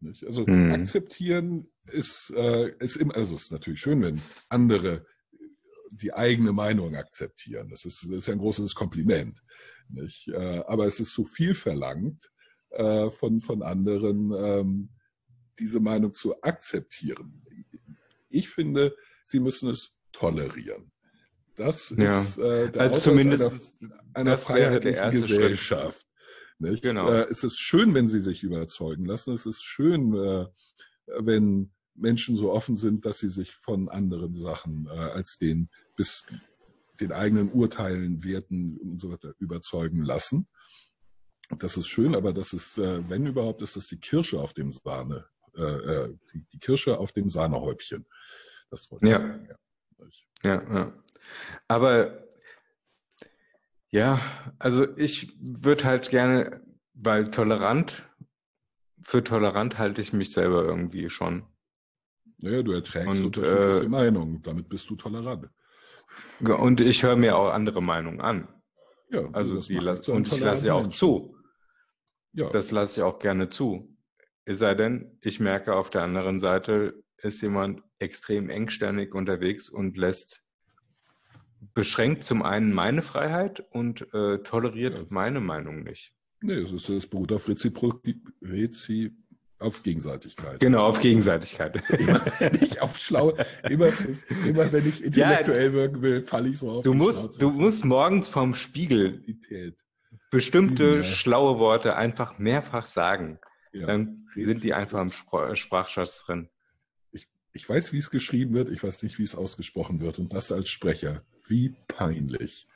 [0.00, 0.24] Nicht?
[0.24, 0.72] Also hm.
[0.72, 5.06] akzeptieren ist, äh, ist immer, also ist natürlich schön, wenn andere
[5.90, 7.68] die eigene Meinung akzeptieren.
[7.68, 9.42] Das ist, das ist ein großes Kompliment.
[9.88, 10.28] Nicht?
[10.28, 12.30] Äh, aber es ist zu viel verlangt
[12.70, 14.88] äh, von, von anderen, ähm,
[15.58, 17.42] diese Meinung zu akzeptieren.
[18.28, 20.92] Ich finde, sie müssen es tolerieren.
[21.56, 22.22] Das ja.
[22.22, 26.06] ist äh, der also zumindest einer, einer freiheitlichen Gesellschaft.
[26.58, 27.10] Genau.
[27.10, 29.34] Äh, es ist schön, wenn sie sich überzeugen lassen.
[29.34, 30.46] Es ist schön, äh,
[31.18, 36.24] wenn Menschen so offen sind, dass sie sich von anderen Sachen äh, als den bis
[37.00, 40.48] den eigenen Urteilen, Werten und so weiter überzeugen lassen.
[41.58, 44.70] Das ist schön, aber das ist, äh, wenn überhaupt, ist das die Kirsche auf dem
[44.70, 45.26] Sahne,
[45.56, 48.06] äh, äh die, die Kirsche auf dem Sahnehäubchen.
[48.70, 49.18] Das wollte ich ja.
[49.18, 49.48] sagen.
[50.42, 50.54] Ja.
[50.54, 51.04] ja, ja.
[51.66, 52.24] Aber
[53.90, 54.20] ja,
[54.58, 56.62] also ich würde halt gerne,
[56.94, 58.06] weil tolerant,
[59.02, 61.44] für tolerant halte ich mich selber irgendwie schon.
[62.42, 65.48] Naja, du erträgst und, unterschiedliche äh, Meinungen, damit bist du tolerant.
[66.40, 68.48] Und ich höre mir auch andere Meinungen an.
[69.10, 71.36] Ja, also die las und ich lasse ja auch zu.
[72.32, 72.48] Ja.
[72.50, 73.96] Das lasse ich auch gerne zu.
[74.44, 79.96] Es sei denn, ich merke auf der anderen Seite ist jemand extrem engstirnig unterwegs und
[79.96, 80.42] lässt
[81.74, 85.04] beschränkt zum einen meine Freiheit und äh, toleriert ja.
[85.10, 86.14] meine Meinung nicht.
[86.40, 88.00] Nee, es, ist, es beruht auf Rezipro
[88.40, 89.14] Rezi
[89.60, 90.58] auf Gegenseitigkeit.
[90.60, 91.82] Genau, auf Gegenseitigkeit.
[91.90, 93.36] Immer, nicht auf schlau.
[93.68, 93.88] Immer,
[94.46, 96.82] immer wenn ich intellektuell ja, wirken will, falle ich so auf.
[96.82, 99.20] Du musst, du musst morgens vom Spiegel
[100.30, 101.04] bestimmte ja.
[101.04, 103.38] schlaue Worte einfach mehrfach sagen.
[103.72, 103.86] Ja.
[103.86, 106.48] Dann sind die einfach im Sprachschatz drin.
[107.12, 110.18] Ich, ich weiß, wie es geschrieben wird, ich weiß nicht, wie es ausgesprochen wird.
[110.18, 111.22] Und das als Sprecher.
[111.46, 112.68] Wie peinlich.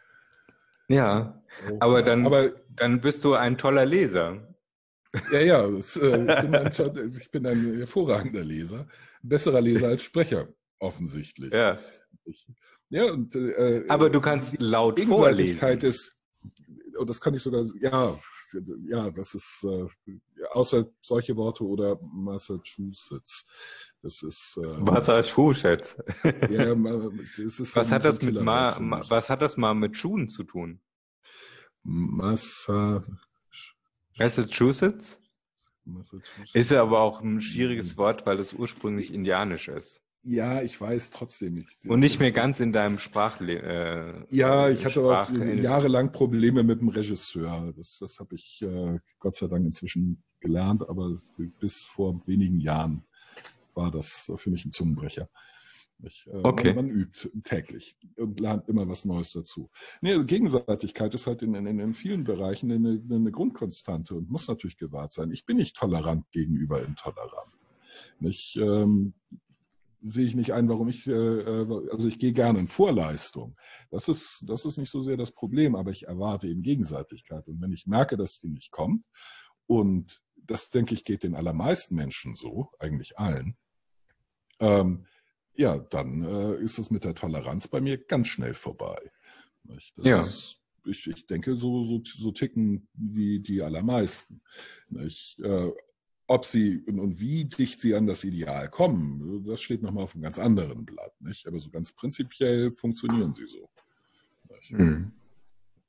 [0.89, 4.54] Ja, oh, aber dann, aber, dann bist du ein toller Leser.
[5.33, 8.87] Ja, ja, das, äh, ich, bin ein, hervorragender Leser.
[9.23, 10.49] besserer Leser als Sprecher,
[10.79, 11.53] offensichtlich.
[11.53, 11.79] Ja.
[12.25, 12.47] Ich,
[12.89, 15.79] ja und, äh, aber du kannst laut vorlesen.
[15.81, 16.17] ist,
[16.99, 18.19] und das kann ich sogar, ja,
[18.89, 19.87] ja, das ist äh,
[20.51, 23.47] außer solche Worte oder Massachusetts.
[24.03, 25.97] Das ist äh, Massachusetts.
[26.51, 28.77] ja, das ist was hat das mit ma,
[29.09, 30.81] was hat das mal mit Schuhen zu tun?
[31.83, 33.05] Massa
[34.19, 35.19] Massachusetts?
[35.85, 36.55] Massachusetts.
[36.55, 40.01] Ist ja aber auch ein schwieriges Wort, weil es ursprünglich indianisch ist.
[40.27, 41.85] Ja, ich weiß trotzdem nicht.
[41.87, 46.63] Und nicht mehr ganz in deinem Sprachle äh, Ja, ich hatte Sprach auch jahrelang Probleme
[46.63, 47.75] mit dem Regisseur.
[47.77, 51.19] Das, das habe ich äh, Gott sei Dank inzwischen gelernt, aber
[51.61, 53.05] bis vor wenigen Jahren
[53.75, 55.29] war das für mich ein Zungenbrecher.
[56.03, 56.75] Ich, äh, okay.
[56.75, 59.71] man, übt täglich und lernt immer was Neues dazu.
[60.01, 64.77] Nee, Gegenseitigkeit ist halt in, in, in vielen Bereichen eine, eine Grundkonstante und muss natürlich
[64.77, 65.31] gewahrt sein.
[65.31, 67.53] Ich bin nicht tolerant gegenüber intolerant.
[68.21, 69.15] Ich, ähm,
[70.05, 73.57] sehe ich nicht ein, warum ich, äh, äh, also ich gehe gerne in Vorleistung.
[73.91, 77.49] Das ist, das ist nicht so sehr das Problem, aber ich erwarte eben Gegenseitigkeit.
[77.49, 79.05] Und wenn ich merke, dass die nicht kommt,
[79.67, 83.57] und das denke ich geht den allermeisten Menschen so, eigentlich allen,
[84.61, 85.07] ähm,
[85.57, 88.99] ja, dann äh, ist es mit der Toleranz bei mir ganz schnell vorbei.
[89.97, 90.21] Ja.
[90.21, 94.43] Ist, ich, ich denke, so, so, so ticken die, die allermeisten.
[94.89, 95.39] Nicht?
[95.41, 95.71] Äh,
[96.27, 100.23] ob sie und, wie dicht sie an das Ideal kommen, das steht nochmal auf einem
[100.23, 101.13] ganz anderen Blatt.
[101.21, 101.47] Nicht?
[101.47, 103.69] Aber so ganz prinzipiell funktionieren sie so.
[104.71, 105.13] Mhm.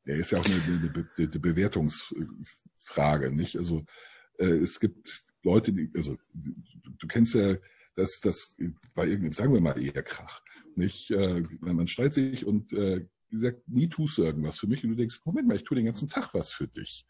[0.06, 3.32] Ja, ist ja auch eine, eine, eine, Bewertungsfrage.
[3.32, 3.58] Nicht?
[3.58, 3.86] Also
[4.38, 7.56] äh, es gibt Leute, die, also du, du kennst ja
[7.96, 8.56] das, das
[8.94, 10.42] bei irgendeinem, sagen wir mal, eher Krach.
[10.76, 11.12] Nicht?
[11.12, 14.96] Äh, man streitet sich und äh, gesagt, nie tust du irgendwas für mich und du
[14.96, 17.06] denkst, Moment mal, ich tue den ganzen Tag was für dich.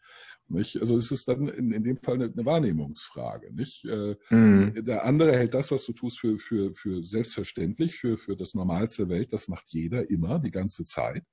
[0.48, 0.76] Nicht?
[0.80, 3.52] Also es ist dann in, in dem Fall eine, eine Wahrnehmungsfrage.
[3.52, 3.84] Nicht?
[3.84, 4.84] Äh, mhm.
[4.84, 9.06] Der andere hält das, was du tust, für, für, für selbstverständlich, für, für das Normalste
[9.06, 9.32] der Welt.
[9.32, 11.24] Das macht jeder immer, die ganze Zeit.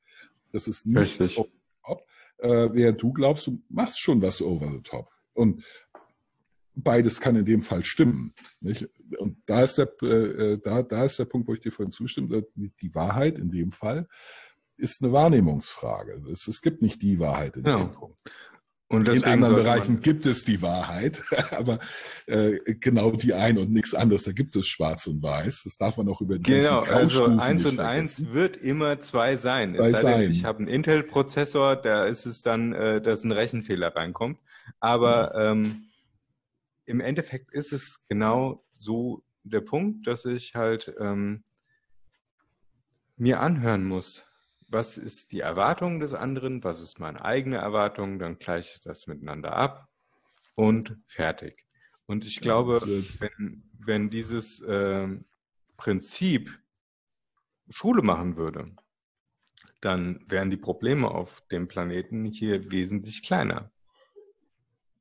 [0.51, 1.37] Das ist nichts Richtig.
[1.37, 2.01] over the top.
[2.39, 5.09] Äh, während du glaubst, du machst schon was over the top.
[5.33, 5.63] Und
[6.75, 8.33] beides kann in dem Fall stimmen.
[8.61, 8.89] Nicht?
[9.17, 12.45] Und da ist der, äh, da, da ist der Punkt, wo ich dir vorhin zustimme,
[12.55, 14.07] die Wahrheit in dem Fall
[14.77, 16.23] ist eine Wahrnehmungsfrage.
[16.31, 17.77] Es, es gibt nicht die Wahrheit in ja.
[17.77, 18.19] dem Punkt.
[18.93, 21.19] Und in anderen Bereichen gibt es die Wahrheit,
[21.57, 21.79] aber
[22.27, 24.23] äh, genau die ein und nichts anderes.
[24.23, 25.63] Da gibt es Schwarz und Weiß.
[25.63, 29.73] Das darf man auch über die Genau, also eins und eins wird immer zwei sein.
[29.73, 30.21] Es sei.
[30.21, 34.37] Denn, ich habe einen Intel-Prozessor, da ist es dann, äh, dass ein Rechenfehler reinkommt.
[34.79, 35.51] Aber ja.
[35.51, 35.85] ähm,
[36.85, 41.43] im Endeffekt ist es genau so der Punkt, dass ich halt ähm,
[43.15, 44.29] mir anhören muss,
[44.67, 49.07] was ist die Erwartung des anderen, was ist meine eigene Erwartung, dann gleiche ich das
[49.07, 49.87] miteinander ab
[50.55, 51.65] und fertig.
[52.05, 52.81] Und ich glaube,
[53.19, 55.07] wenn, wenn dieses äh,
[55.77, 56.59] Prinzip
[57.69, 58.75] Schule machen würde,
[59.79, 63.71] dann wären die Probleme auf dem Planeten hier wesentlich kleiner.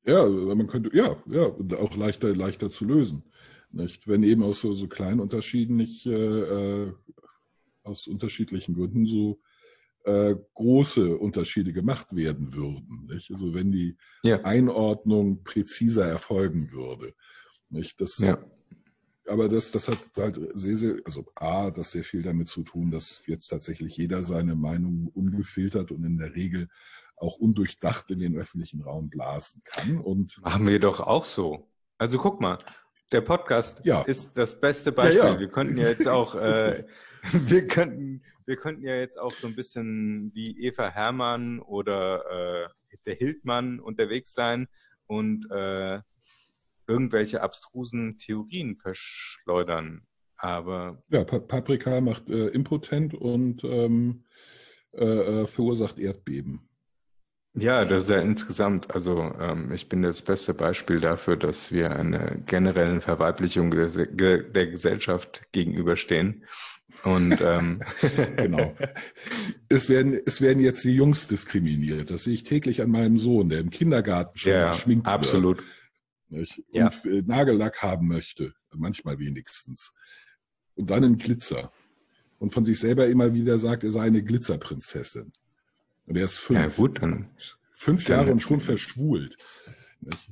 [0.04, 1.44] Ja, man könnte, ja, ja,
[1.78, 3.22] auch leichter, leichter zu lösen.
[3.72, 4.06] Nicht?
[4.06, 6.92] Wenn eben aus so, so kleinen Unterschieden nicht äh, äh
[7.84, 9.40] aus unterschiedlichen Gründen so
[10.04, 13.08] äh, große Unterschiede gemacht werden würden.
[13.10, 13.30] Nicht?
[13.30, 14.40] Also wenn die ja.
[14.44, 17.14] Einordnung präziser erfolgen würde.
[17.70, 18.00] Nicht?
[18.00, 18.38] Das, ja.
[19.26, 22.90] Aber das, das hat halt sehr, sehr, also A, das sehr viel damit zu tun,
[22.90, 26.68] dass jetzt tatsächlich jeder seine Meinung ungefiltert und in der Regel
[27.16, 29.98] auch undurchdacht in den öffentlichen Raum blasen kann.
[29.98, 31.68] Und Machen wir doch auch so.
[31.98, 32.58] Also guck mal,
[33.12, 34.02] der Podcast ja.
[34.02, 35.18] ist das beste Beispiel.
[35.18, 35.40] Ja, ja.
[35.40, 36.84] Wir könnten ja jetzt auch, äh,
[37.32, 42.68] wir könnten, wir könnten ja jetzt auch so ein bisschen wie Eva Hermann oder äh,
[43.06, 44.68] der Hildmann unterwegs sein
[45.06, 46.00] und äh,
[46.86, 50.02] irgendwelche abstrusen Theorien verschleudern.
[50.36, 54.24] Aber ja, pa Paprika macht äh, impotent und ähm,
[54.92, 56.68] äh, äh, verursacht Erdbeben.
[57.54, 61.94] Ja, das ist ja insgesamt, also ähm, ich bin das beste Beispiel dafür, dass wir
[61.94, 63.88] einer generellen Verweiblichung der,
[64.42, 66.44] der Gesellschaft gegenüberstehen.
[67.04, 67.80] Und ähm,
[68.36, 68.74] genau.
[69.68, 72.10] Es werden, es werden jetzt die Jungs diskriminiert.
[72.10, 75.62] Das sehe ich täglich an meinem Sohn, der im Kindergarten schon ja, geschminkt absolut.
[76.28, 76.48] wird.
[76.48, 76.90] Und ja.
[77.04, 79.94] Äh, Nagellack haben möchte, manchmal wenigstens.
[80.74, 81.72] Und dann einen Glitzer.
[82.38, 85.32] Und von sich selber immer wieder sagt, er sei eine Glitzerprinzessin.
[86.06, 86.60] Und er ist fünf.
[86.60, 87.30] Ja, gut, dann.
[87.72, 89.36] Fünf Jahre und schon verschwult.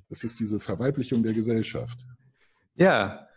[0.08, 1.98] Das ist diese Verweiblichung der Gesellschaft.
[2.74, 3.28] Ja.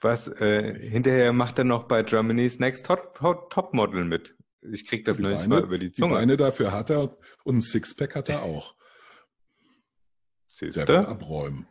[0.00, 3.18] Was, äh, hinterher macht er noch bei Germany's Next Top,
[3.50, 4.34] Top Model mit.
[4.60, 6.14] Ich krieg das nicht mal über die Zunge.
[6.14, 8.74] Die Beine dafür hat er und ein Sixpack hat er auch.
[10.46, 11.66] Siehst Der abräumen.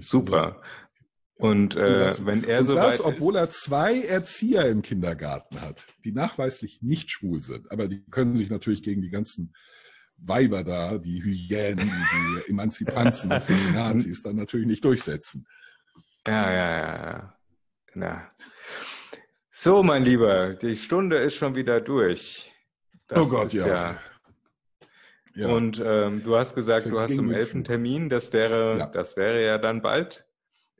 [0.00, 0.62] Super.
[1.36, 6.12] Und, äh, das, wenn er so das, obwohl er zwei Erzieher im Kindergarten hat, die
[6.12, 9.52] nachweislich nicht schwul sind, aber die können sich natürlich gegen die ganzen
[10.18, 15.46] Weiber da, die Hyänen, die Emanzipanzen für die Nazis dann natürlich nicht durchsetzen.
[16.26, 17.34] Ja, ja, ja,
[17.96, 18.28] ja.
[19.50, 22.52] So, mein Lieber, die Stunde ist schon wieder durch.
[23.08, 23.66] Das oh Gott, ja.
[23.66, 23.98] ja.
[25.34, 25.48] ja.
[25.48, 28.08] Und ähm, du hast gesagt, du hast zum elften Termin.
[28.08, 28.86] Das wäre, ja.
[28.86, 30.26] das wäre ja dann bald.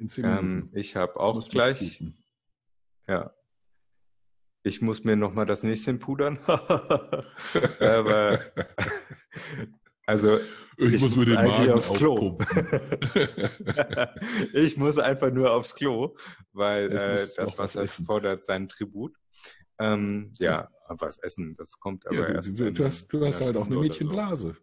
[0.03, 0.71] In zehn ähm, Minuten.
[0.73, 2.03] Ähm, ich habe auch gleich.
[3.07, 3.33] Ja.
[4.65, 6.41] Ich muss mir noch mal das Näschen pudern.
[7.81, 8.41] Aber
[10.07, 10.41] also
[10.77, 12.37] ich, ich muss mir den Magen aufs Klo.
[14.53, 16.17] ich muss einfach nur aufs Klo,
[16.53, 19.17] weil äh, das Wasser fordert seinen Tribut.
[19.79, 22.59] Ähm, ja, was essen, das kommt aber ja, du, erst.
[22.59, 24.49] Du, du hast, du hast halt auch eine Mädchenblase.
[24.49, 24.57] So.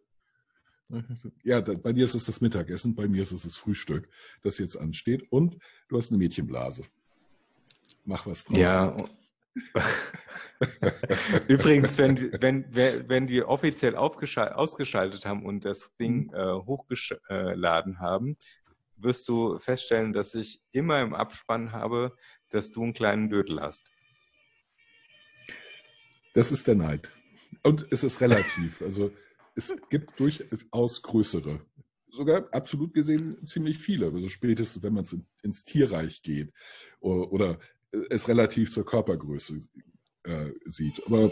[1.43, 4.09] Ja, da, bei dir ist es das Mittagessen, bei mir ist es das Frühstück,
[4.41, 5.31] das jetzt ansteht.
[5.31, 6.85] Und du hast eine Mädchenblase.
[8.05, 8.57] Mach was draus.
[8.57, 9.05] Ja.
[11.47, 16.33] Übrigens, wenn, wenn, wenn die offiziell ausgeschaltet haben und das Ding mhm.
[16.33, 18.37] äh, hochgeladen haben,
[18.97, 22.15] wirst du feststellen, dass ich immer im Abspann habe,
[22.49, 23.91] dass du einen kleinen Dödel hast.
[26.33, 27.11] Das ist der Neid.
[27.63, 28.81] Und es ist relativ.
[28.81, 29.11] Also
[29.60, 31.60] es gibt durchaus größere.
[32.12, 34.12] Sogar absolut gesehen ziemlich viele.
[34.12, 35.05] Also spätestens, wenn man
[35.43, 36.51] ins Tierreich geht
[36.99, 37.60] oder,
[38.12, 39.62] es relativ zur Körpergröße
[40.24, 41.01] äh, sieht.
[41.07, 41.32] Aber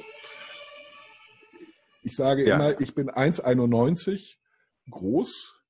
[2.02, 2.56] ich sage ja.
[2.56, 4.38] immer, ich bin 1,91
[4.90, 5.62] groß.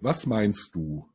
[0.00, 1.08] Was meinst du?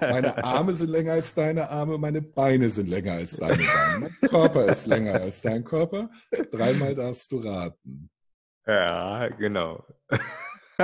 [0.00, 4.10] Meine, Arme sind länger als deine Arme, meine Beine sind länger als deine Beine.
[4.20, 6.10] Mein Körper ist länger als dein Körper.
[6.50, 8.10] Dreimal darfst du raten.
[8.70, 9.84] Ja, genau.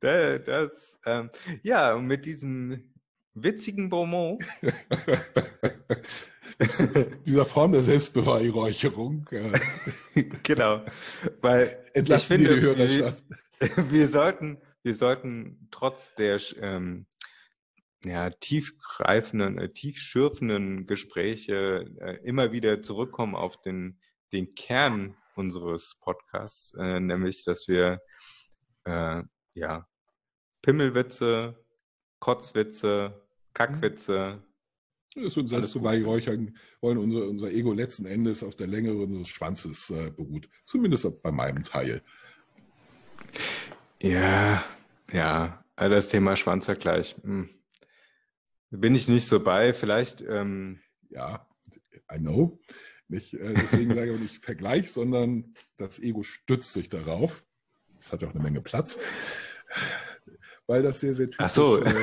[0.00, 1.30] das, ähm,
[1.64, 2.94] ja, mit diesem
[3.34, 4.38] witzigen Bonbon.
[7.26, 9.28] dieser Form der Selbstbeweihräucherung.
[10.44, 10.84] genau.
[11.40, 13.24] Weil Entlassen ich finde, die Hörerschaft.
[13.58, 17.06] Wir, wir, sollten, wir sollten trotz der ähm,
[18.04, 23.98] ja, tiefgreifenden, äh, tiefschürfenden Gespräche äh, immer wieder zurückkommen auf den,
[24.32, 28.00] den Kern unseres Podcasts, äh, nämlich, dass wir
[28.84, 29.22] äh,
[29.54, 29.86] ja
[30.62, 31.64] Pimmelwitze,
[32.18, 34.42] Kotzwitze, Kackwitze,
[35.14, 39.90] das wird selbst beweihräuchern wollen, unser, unser Ego letzten Endes auf der Länge unseres Schwanzes
[39.90, 40.48] äh, beruht.
[40.66, 42.02] Zumindest bei meinem Teil.
[44.00, 44.62] Ja,
[45.10, 47.16] ja, das Thema Schwanzvergleich.
[47.22, 47.48] Hm.
[48.70, 50.20] Bin ich nicht so bei, vielleicht.
[50.20, 51.46] Ähm ja,
[52.12, 52.58] I know.
[53.08, 57.44] Nicht, äh, deswegen sage ich auch nicht Vergleich, sondern das Ego stützt sich darauf.
[57.98, 58.98] Es hat ja auch eine Menge Platz
[60.66, 61.80] weil das sehr, sehr typisch, so.
[61.82, 61.94] äh,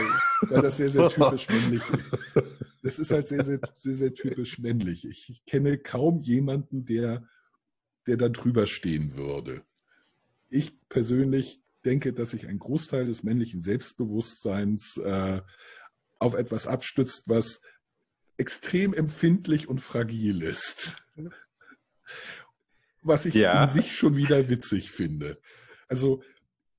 [0.42, 2.46] weil das sehr, sehr typisch männlich ist.
[2.82, 5.08] Das ist halt sehr, sehr, sehr, sehr typisch männlich.
[5.08, 7.28] Ich, ich kenne kaum jemanden, der,
[8.08, 9.64] der da drüber stehen würde.
[10.50, 15.42] Ich persönlich denke, dass sich ein Großteil des männlichen Selbstbewusstseins äh,
[16.20, 17.62] auf etwas abstützt, was
[18.44, 20.98] extrem empfindlich und fragil ist.
[23.02, 23.62] Was ich ja.
[23.62, 25.40] in sich schon wieder witzig finde.
[25.88, 26.22] Also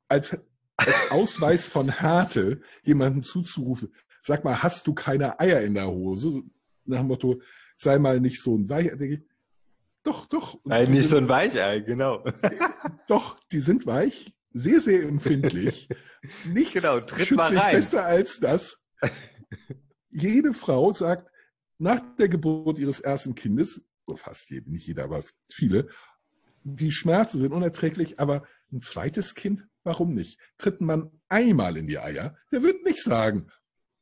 [0.08, 0.38] als
[0.76, 6.42] als Ausweis von Härte jemanden zuzurufen, sag mal, hast du keine Eier in der Hose?
[6.84, 7.40] Nach dem Motto,
[7.78, 9.22] sei mal nicht so ein Weichei.
[10.02, 10.58] Doch, doch.
[10.64, 12.22] Nein, nicht sind, so ein Weichei, genau.
[13.08, 15.88] Doch, die sind weich, sehr, sehr empfindlich.
[16.44, 18.82] Nichts genau, tritt schützt sich besser als das.
[20.10, 21.30] Jede Frau sagt
[21.78, 23.84] nach der Geburt ihres ersten Kindes,
[24.16, 25.88] fast jede, nicht jeder, aber viele,
[26.62, 30.40] die Schmerzen sind unerträglich, aber ein zweites Kind, Warum nicht?
[30.56, 33.50] Tritt man einmal in die Eier, der wird nicht sagen,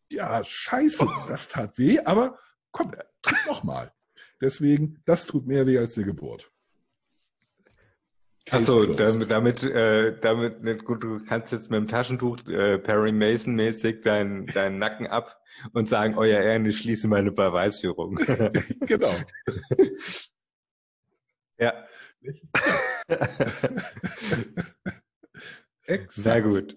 [0.09, 2.39] ja, scheiße, das tat weh, aber
[2.71, 3.93] komm, tritt noch mal.
[4.41, 6.52] Deswegen, das tut mehr weh als eine Geburt.
[8.51, 13.55] Achso, damit, damit, äh, damit, gut, du kannst jetzt mit dem Taschentuch äh, Perry Mason
[13.55, 15.41] mäßig deinen deinen Nacken ab
[15.73, 18.17] und sagen, euer Ehren, ich schließe meine Beweisführung.
[18.81, 19.15] genau.
[21.59, 21.87] ja.
[26.09, 26.77] Sehr gut.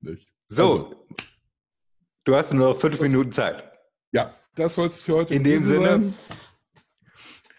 [0.00, 0.32] Nicht?
[0.48, 1.06] So, also,
[2.24, 3.70] du hast nur noch fünf Minuten Zeit.
[4.12, 5.86] Ja, das soll es für heute In dem Sinne.
[5.86, 6.14] Sein.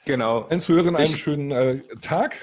[0.06, 0.48] Genau.
[0.48, 2.38] Einen Zuhörern einen ich, schönen äh, Tag.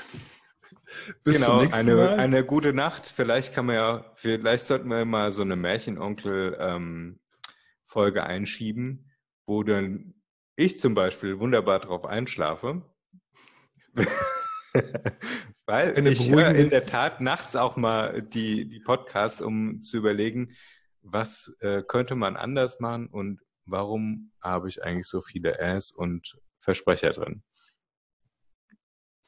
[1.22, 2.18] Bis genau, eine, Mal.
[2.18, 3.07] eine gute Nacht.
[3.07, 9.11] Vielleicht kann man ja, vielleicht sollten wir mal so eine Märchenonkel-Folge ähm, einschieben,
[9.47, 10.14] wo dann
[10.57, 12.82] ich zum Beispiel wunderbar drauf einschlafe.
[15.66, 19.97] Weil Eine ich höre in der Tat nachts auch mal die, die Podcasts, um zu
[19.97, 20.55] überlegen,
[21.01, 26.38] was äh, könnte man anders machen und warum habe ich eigentlich so viele Ass und
[26.61, 27.42] Versprecher drin.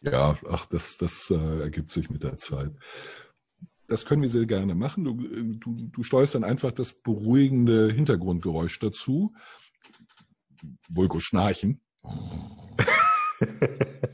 [0.01, 2.73] Ja, ach, das, das äh, ergibt sich mit der Zeit.
[3.89, 5.05] Das können wir sehr gerne machen.
[5.05, 9.35] Du, du, du steuerst dann einfach das beruhigende Hintergrundgeräusch dazu.
[10.89, 11.81] Vulko schnarchen.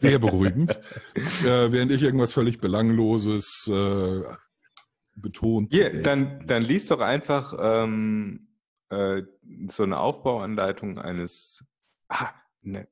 [0.01, 0.79] Sehr beruhigend.
[1.45, 4.23] äh, während ich irgendwas völlig Belangloses äh,
[5.15, 5.73] betont.
[5.73, 8.49] Hier, dann, dann liest doch einfach ähm,
[8.91, 9.23] äh,
[9.69, 11.65] so eine Aufbauanleitung eines,
[12.09, 12.31] ah,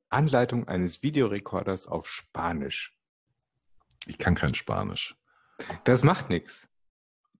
[0.09, 2.97] Anleitung eines Videorekorders auf Spanisch.
[4.07, 5.15] Ich kann kein Spanisch.
[5.83, 6.67] Das macht nichts.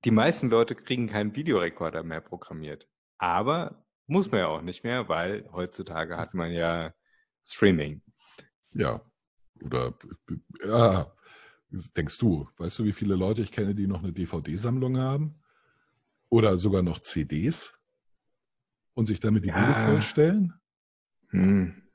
[0.06, 2.88] Die meisten Leute kriegen keinen Videorekorder mehr programmiert.
[3.18, 6.94] Aber muss man ja auch nicht mehr, weil heutzutage hat man ja
[7.44, 8.02] Streaming.
[8.74, 9.02] Ja.
[9.64, 9.94] Oder
[10.66, 11.14] ja,
[11.70, 15.40] denkst du, weißt du, wie viele Leute ich kenne, die noch eine DVD-Sammlung haben?
[16.30, 17.78] Oder sogar noch CDs
[18.94, 19.60] und sich damit die ja.
[19.60, 20.54] Bude vorstellen?
[21.30, 21.91] Hm.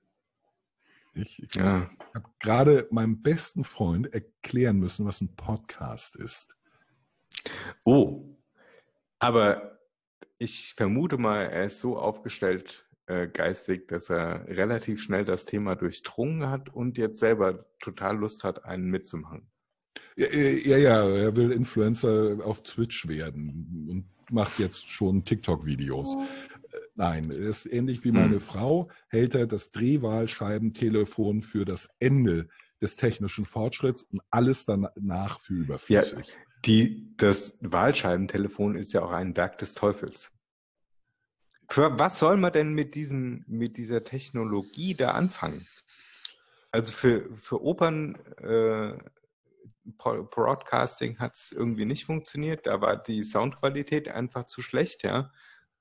[1.17, 1.91] Ich, ich ja.
[2.14, 6.57] habe gerade meinem besten Freund erklären müssen, was ein Podcast ist.
[7.85, 8.37] Oh,
[9.19, 9.79] aber
[10.39, 15.75] ich vermute mal, er ist so aufgestellt äh, geistig, dass er relativ schnell das Thema
[15.75, 19.49] durchdrungen hat und jetzt selber total Lust hat, einen mitzumachen.
[20.17, 26.17] Ja, äh, ja, ja, er will Influencer auf Twitch werden und macht jetzt schon TikTok-Videos.
[26.97, 28.40] Nein, ist ähnlich wie meine hm.
[28.40, 32.49] Frau, hält er das Drehwahlscheibentelefon für das Ende
[32.80, 36.28] des technischen Fortschritts und alles danach für überflüssig.
[36.28, 36.34] Ja,
[36.64, 40.32] Die, das Wahlscheibentelefon ist ja auch ein Werk des Teufels.
[41.68, 45.66] Für was soll man denn mit diesem, mit dieser Technologie da anfangen?
[46.70, 48.97] Also für, für Opern äh,
[49.99, 52.66] Broadcasting hat es irgendwie nicht funktioniert.
[52.66, 55.30] Da war die Soundqualität einfach zu schlecht, ja.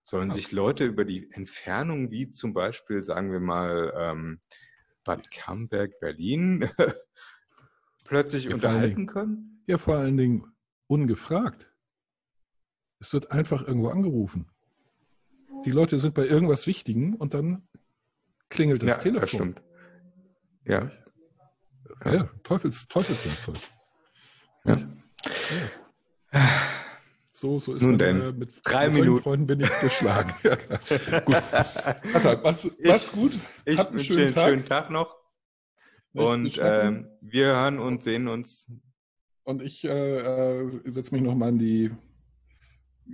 [0.08, 4.40] Sollen sich Leute über die Entfernung, wie zum Beispiel, sagen wir mal, ähm,
[5.04, 6.70] Bad Camberg, Berlin,
[8.06, 9.64] plötzlich ja, unterhalten Dingen, können?
[9.66, 11.74] Ja, vor allen Dingen ungefragt.
[13.00, 14.48] Es wird einfach irgendwo angerufen.
[15.66, 17.68] Die Leute sind bei irgendwas Wichtigen und dann
[18.50, 19.22] klingelt das ja, Telefon.
[19.22, 19.64] Das stimmt.
[20.66, 20.92] Ja.
[22.06, 23.58] Ja, ja Teufels, Teufelswerkzeug.
[24.66, 24.88] Ja.
[26.32, 26.42] ja.
[27.46, 29.22] So, so ist Nun man, denn, äh, mit drei Minuten.
[29.22, 30.34] Freunden bin ich geschlagen.
[30.42, 31.36] gut.
[31.36, 33.38] Atta, mach's, mach's gut.
[33.66, 34.50] Ich Habt einen schönen, Tag.
[34.50, 35.16] schönen Tag noch.
[36.14, 38.72] Und ähm, wir hören und sehen uns.
[39.44, 41.92] Und ich äh, äh setze mich nochmal an die,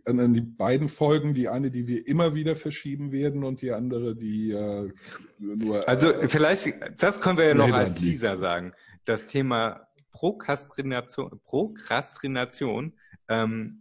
[0.05, 1.33] an die beiden Folgen.
[1.33, 4.93] Die eine, die wir immer wieder verschieben werden und die andere, die äh,
[5.39, 5.89] nur.
[5.89, 8.71] Also äh, vielleicht, das können wir ja noch als Teaser sagen.
[9.03, 12.93] Das Thema Prokrastination, Prokrastination
[13.27, 13.80] ähm,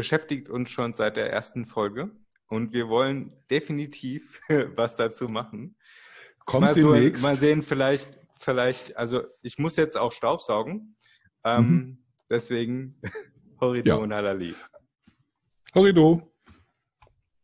[0.00, 2.10] beschäftigt uns schon seit der ersten Folge
[2.48, 4.40] und wir wollen definitiv
[4.74, 5.76] was dazu machen.
[6.46, 7.22] Kommt mal, so, demnächst.
[7.22, 10.96] mal sehen, vielleicht, vielleicht, also ich muss jetzt auch Staubsaugen.
[11.44, 12.04] Ähm, mhm.
[12.30, 12.98] Deswegen
[13.60, 13.96] Horrido ja.
[13.96, 14.54] und Halali.
[15.74, 16.32] Horrido.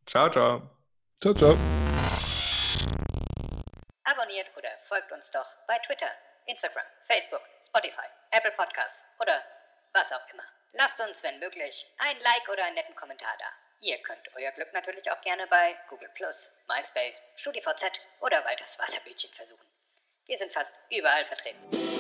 [0.06, 0.70] Ciao, ciao.
[1.20, 1.58] Ciao, ciao.
[4.04, 6.08] Abonniert oder folgt uns doch bei Twitter,
[6.46, 9.42] Instagram, Facebook, Spotify, Apple Podcasts oder
[9.92, 10.44] was auch immer.
[10.78, 13.46] Lasst uns, wenn möglich, ein Like oder einen netten Kommentar da.
[13.80, 16.10] Ihr könnt euer Glück natürlich auch gerne bei Google
[16.68, 19.66] MySpace, StudiVZ oder Walters Wasserbildchen versuchen.
[20.26, 21.95] Wir sind fast überall vertreten.